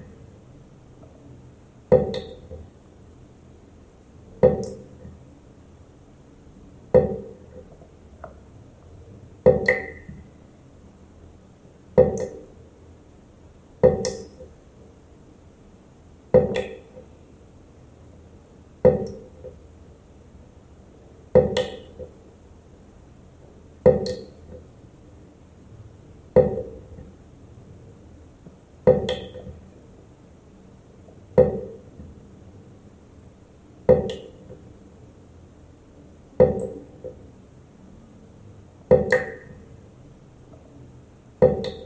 it. 41.51 41.80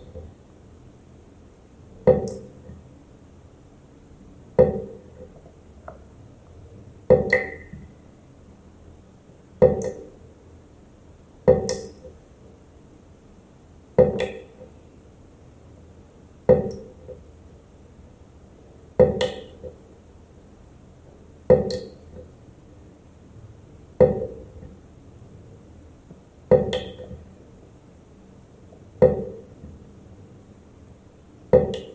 out. 31.65 31.94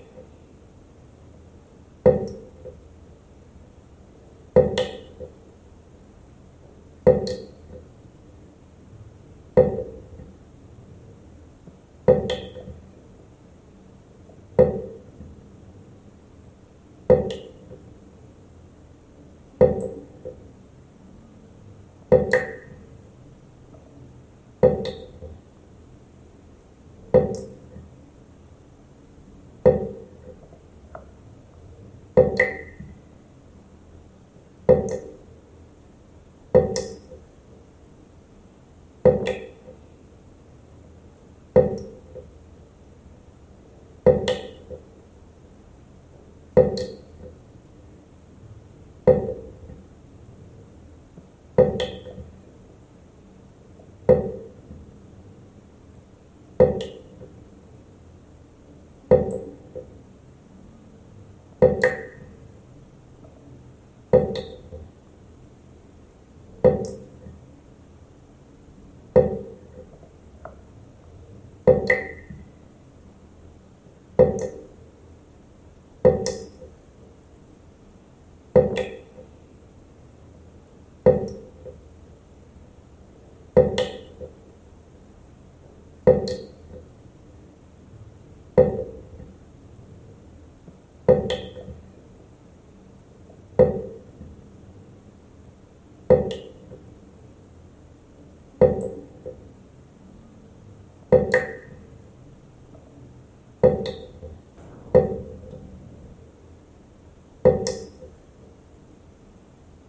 Thank 22.11 22.33
you 22.33 22.50
you. 78.61 79.00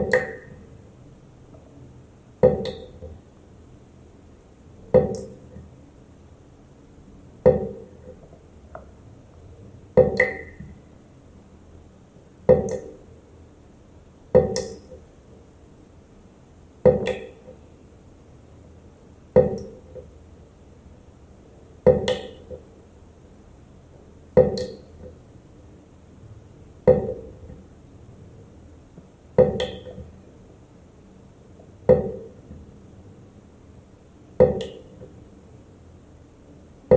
Book. 0.00 0.39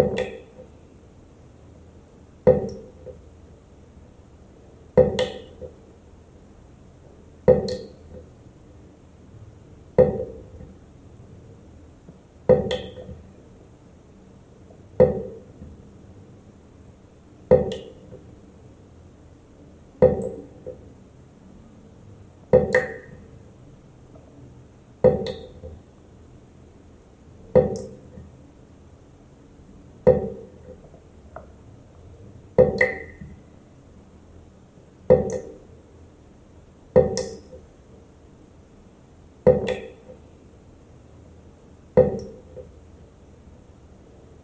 you 0.00 0.39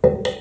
Thank 0.07 0.27
you. 0.29 0.36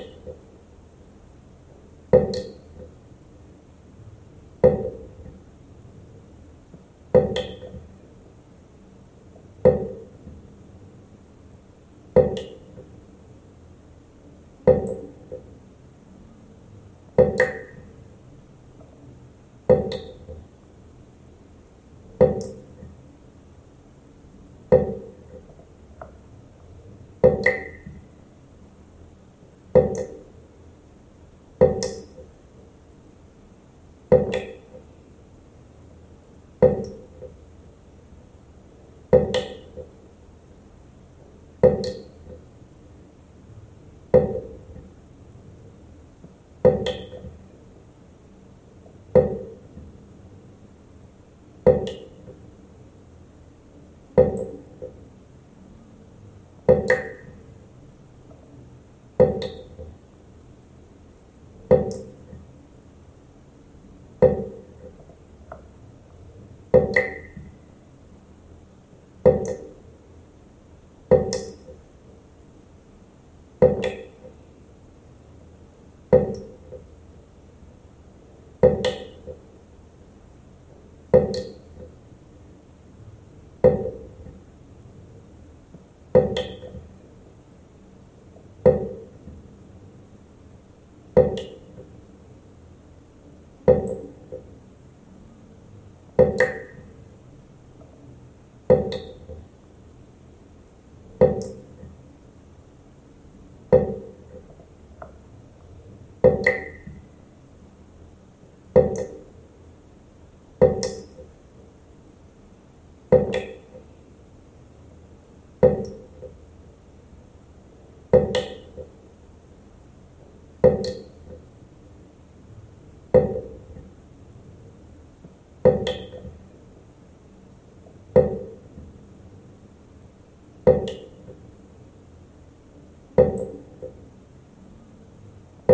Thank 98.75 98.93
you. 98.95 99.14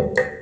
Thank 0.02 0.18
you. 0.18 0.41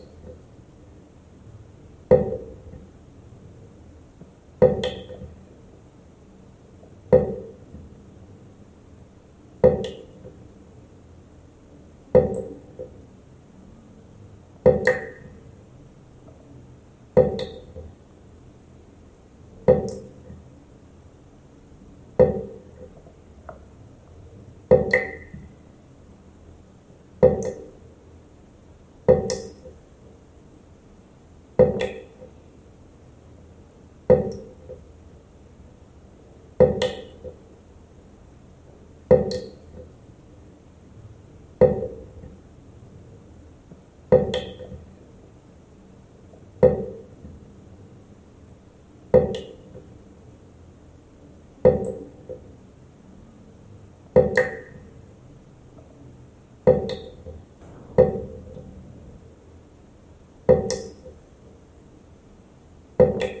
you 63.01 63.40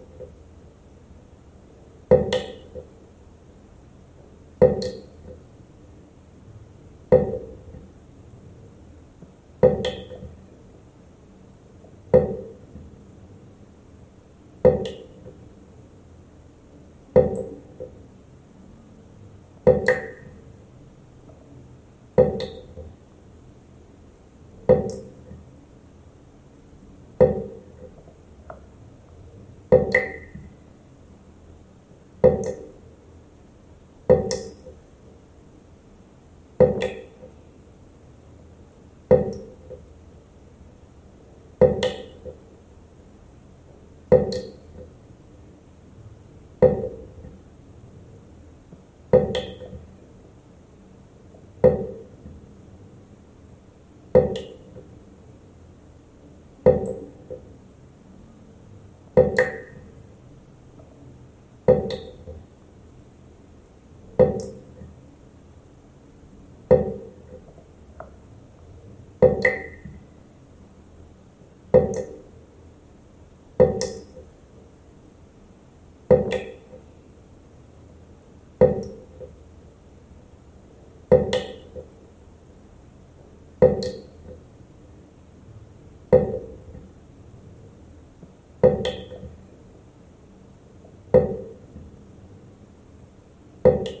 Thank 93.71 93.91
you. 93.91 94.00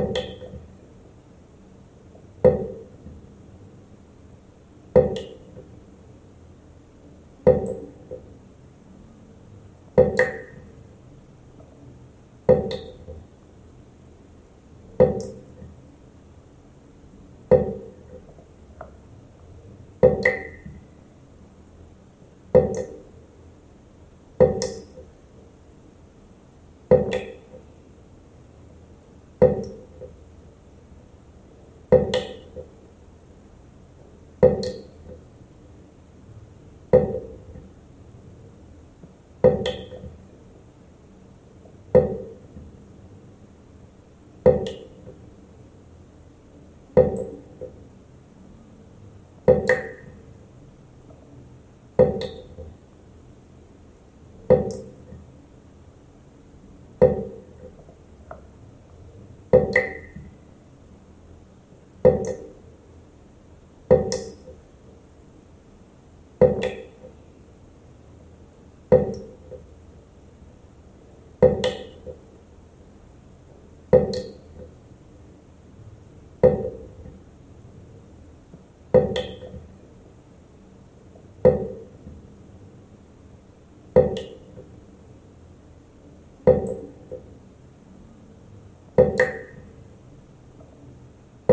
Thank 0.00 0.18
you. 0.18 0.29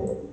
you 0.00 0.30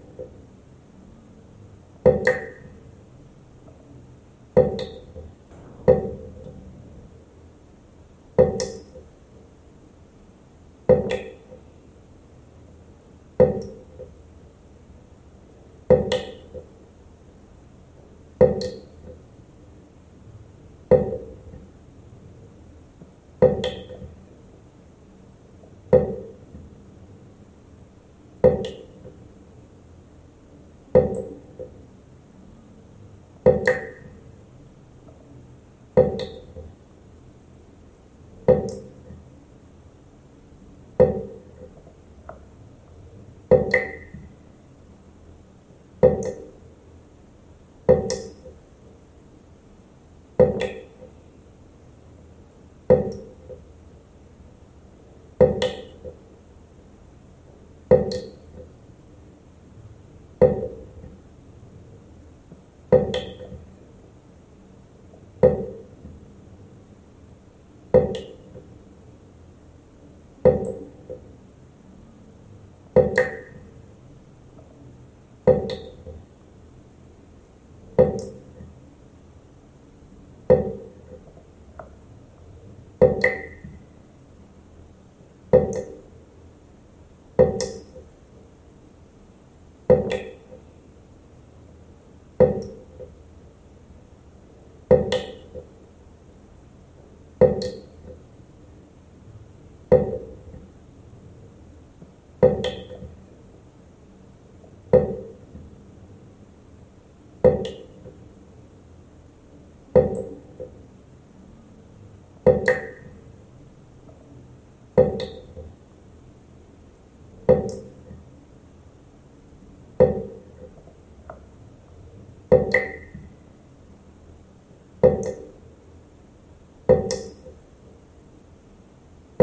Thank 50.47 50.63
you. 50.63 50.76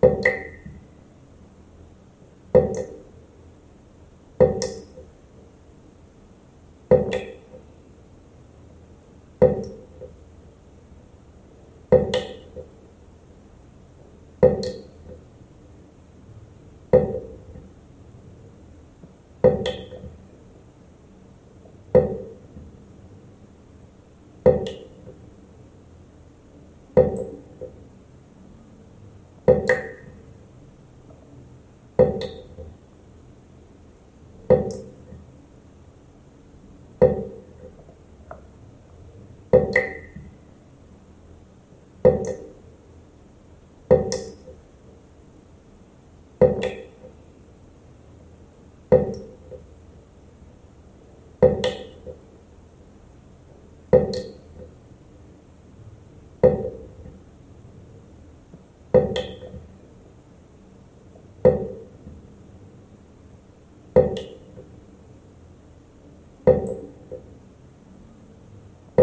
Thank 0.00 0.26
you 0.26 0.37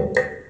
work. 0.05 0.44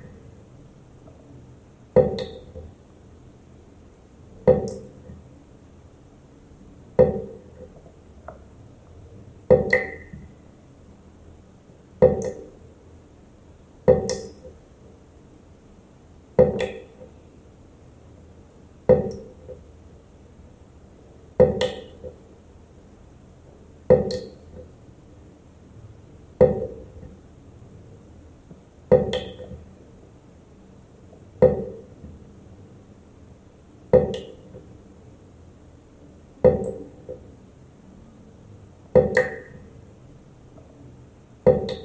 it. 41.55 41.84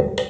Thank 0.00 0.20
you. 0.20 0.29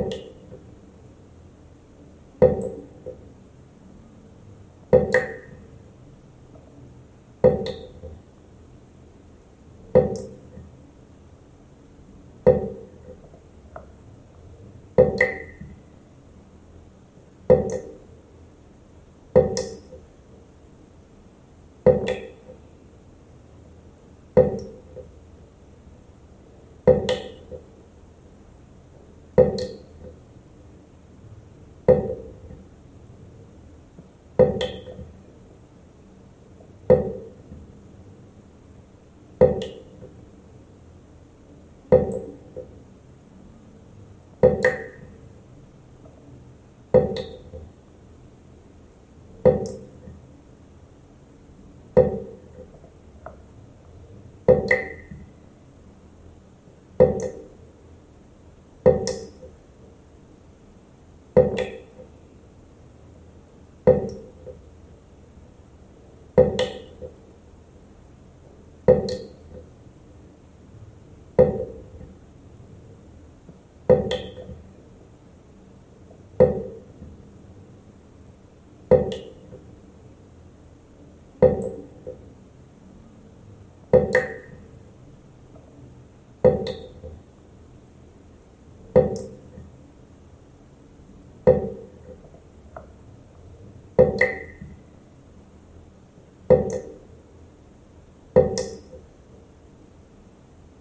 you 0.00 0.30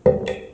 you 0.10 0.49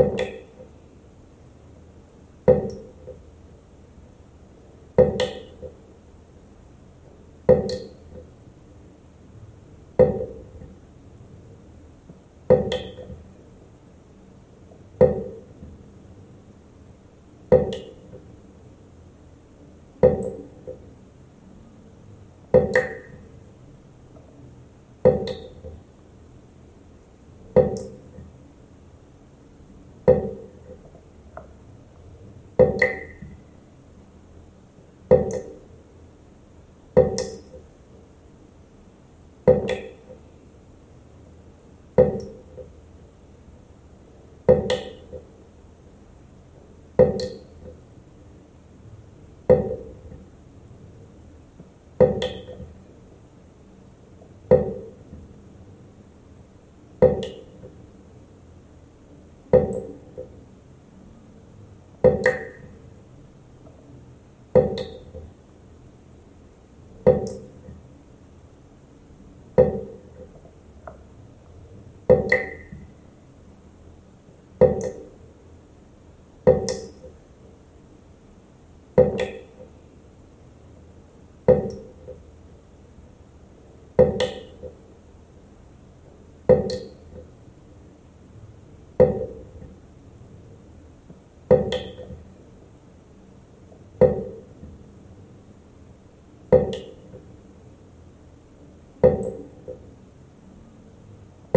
you 0.00 0.39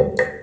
you 0.03 0.42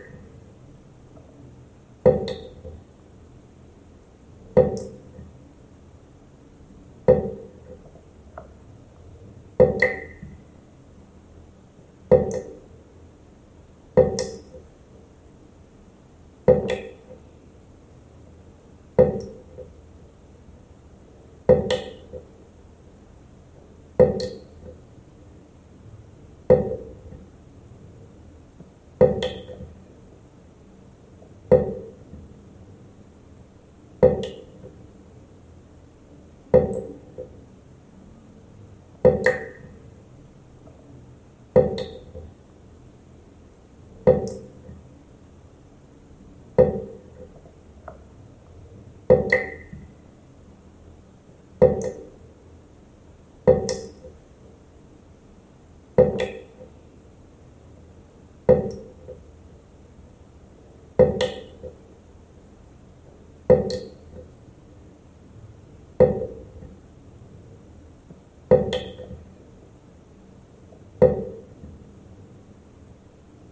Thank 41.61 41.81
you. 41.81 41.90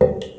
You. 0.09 0.39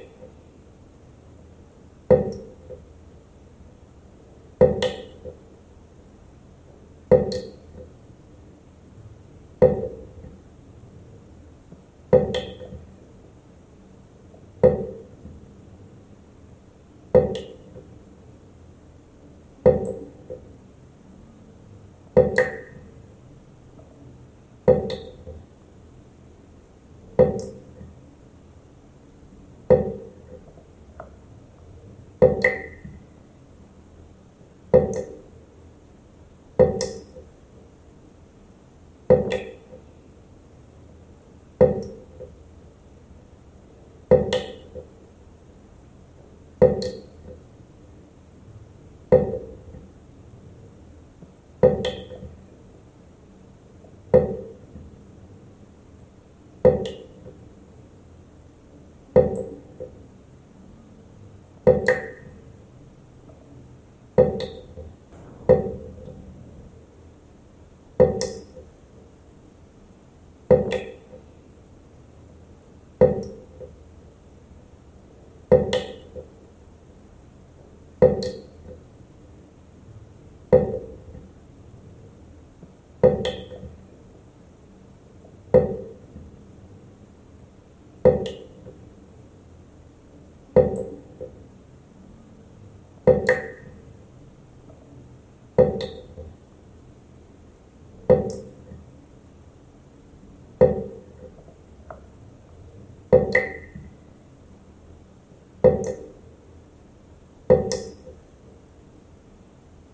Thank 22.21 22.37
you. 22.39 22.50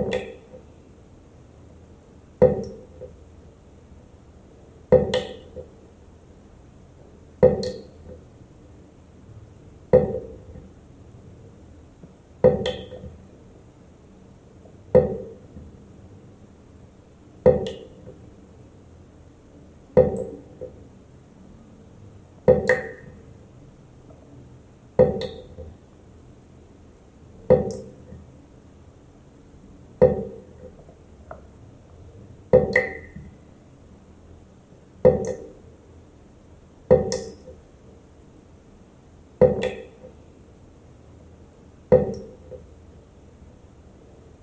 Egypt. 0.00 0.39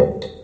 Thank 0.00 0.24
you. 0.24 0.39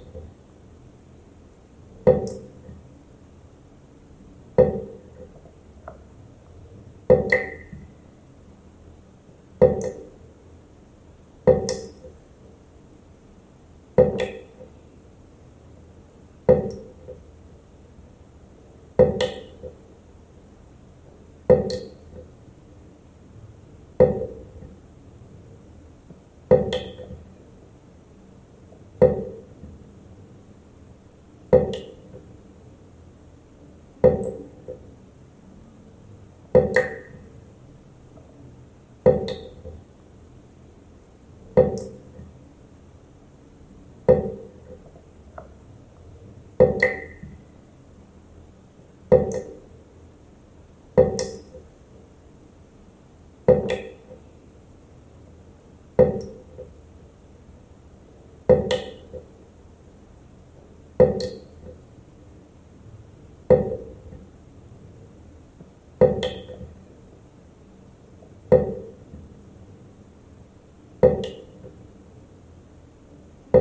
Thank 36.75 36.91
you. 36.91 36.96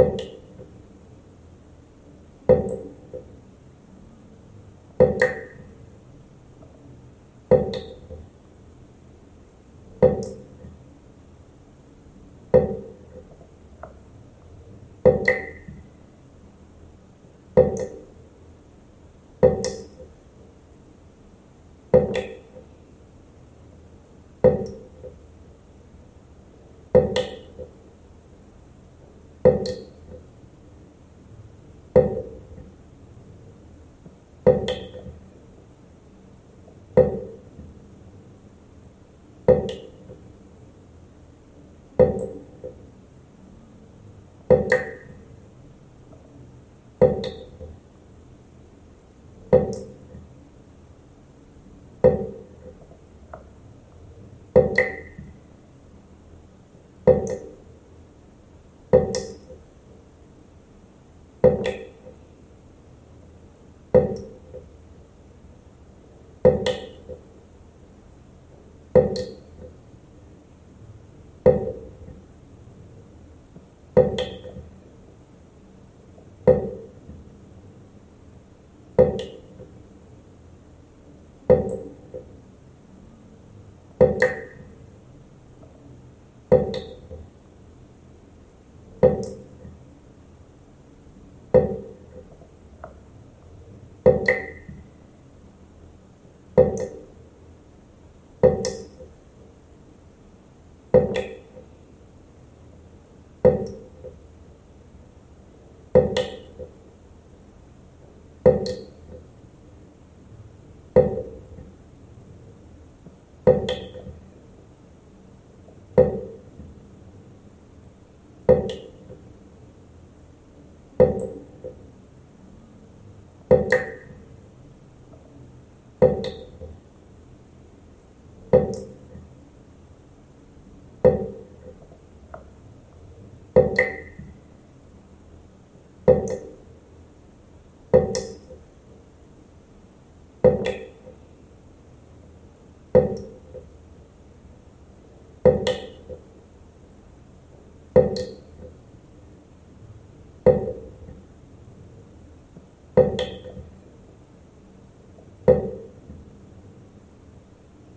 Thank 0.00 0.20
you. 0.22 0.39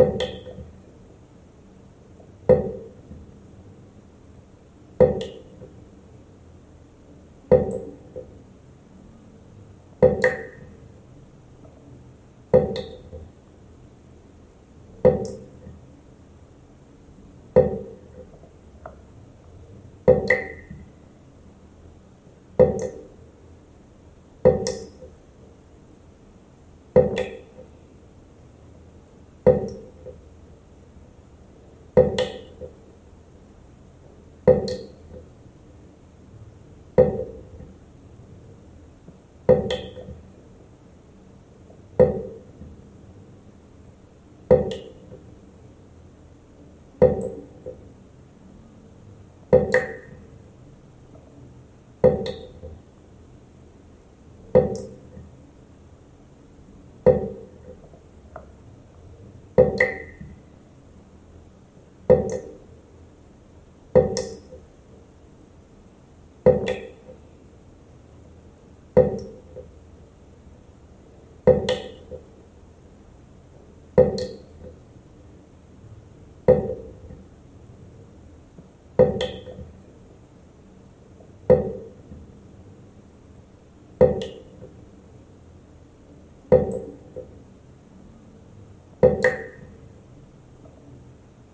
Thank 0.00 0.22
you. 0.22 0.39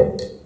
you. 0.00 0.39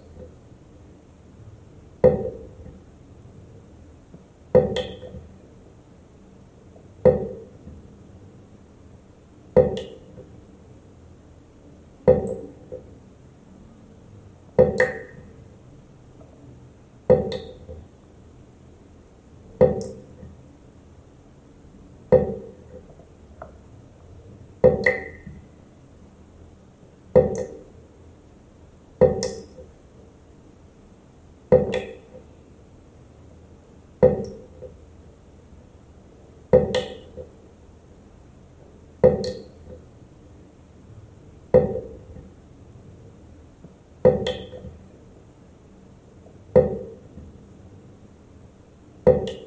You 49.15 49.45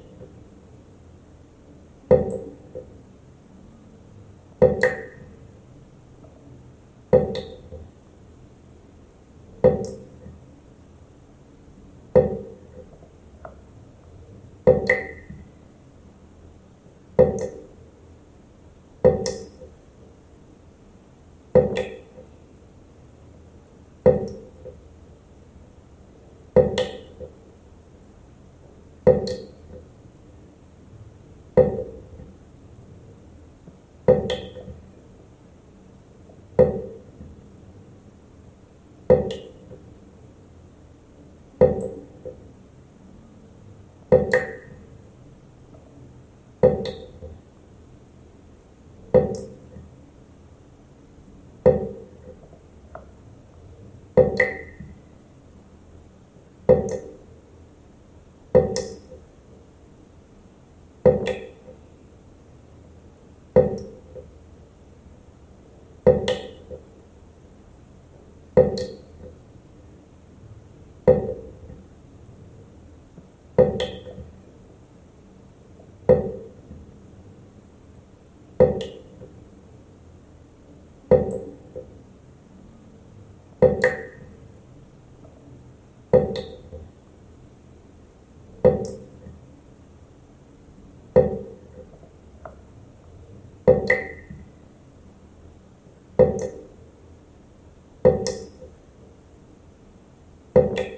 you 100.58 100.97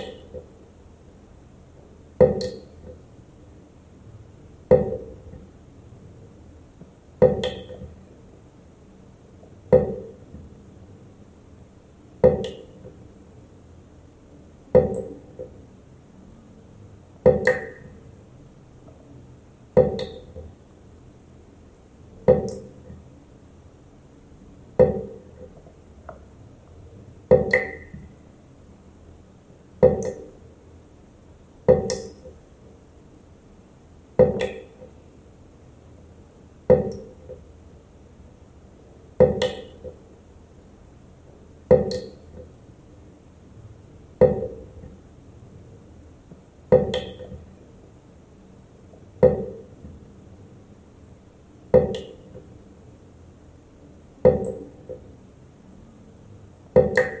book. 56.93 57.20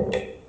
Thank 0.00 0.14
you. 0.14 0.39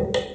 Thank 0.00 0.16
you. 0.16 0.29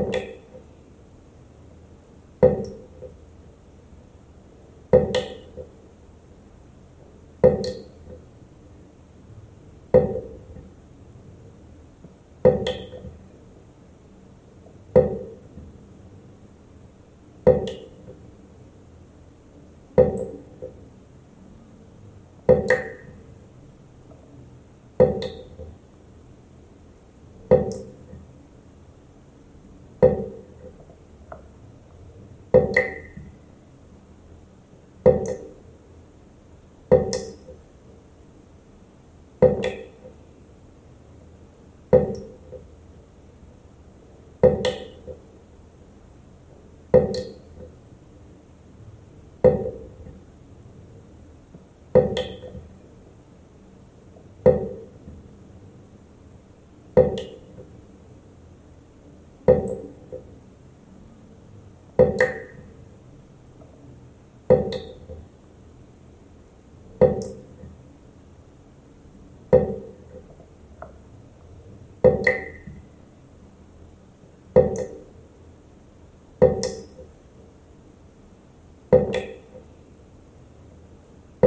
Thank 0.00 0.24
you. 0.24 0.29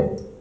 You 0.03 0.34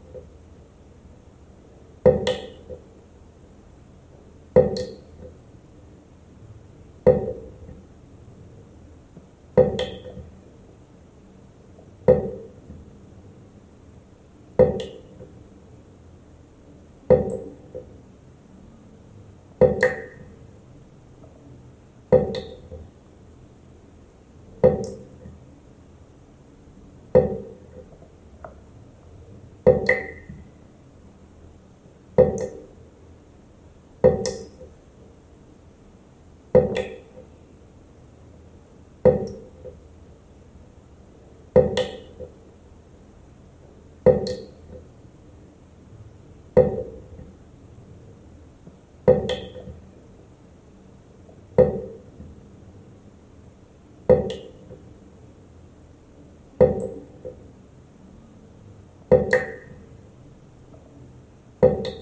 Thank 56.62 56.82
you. 61.86 62.01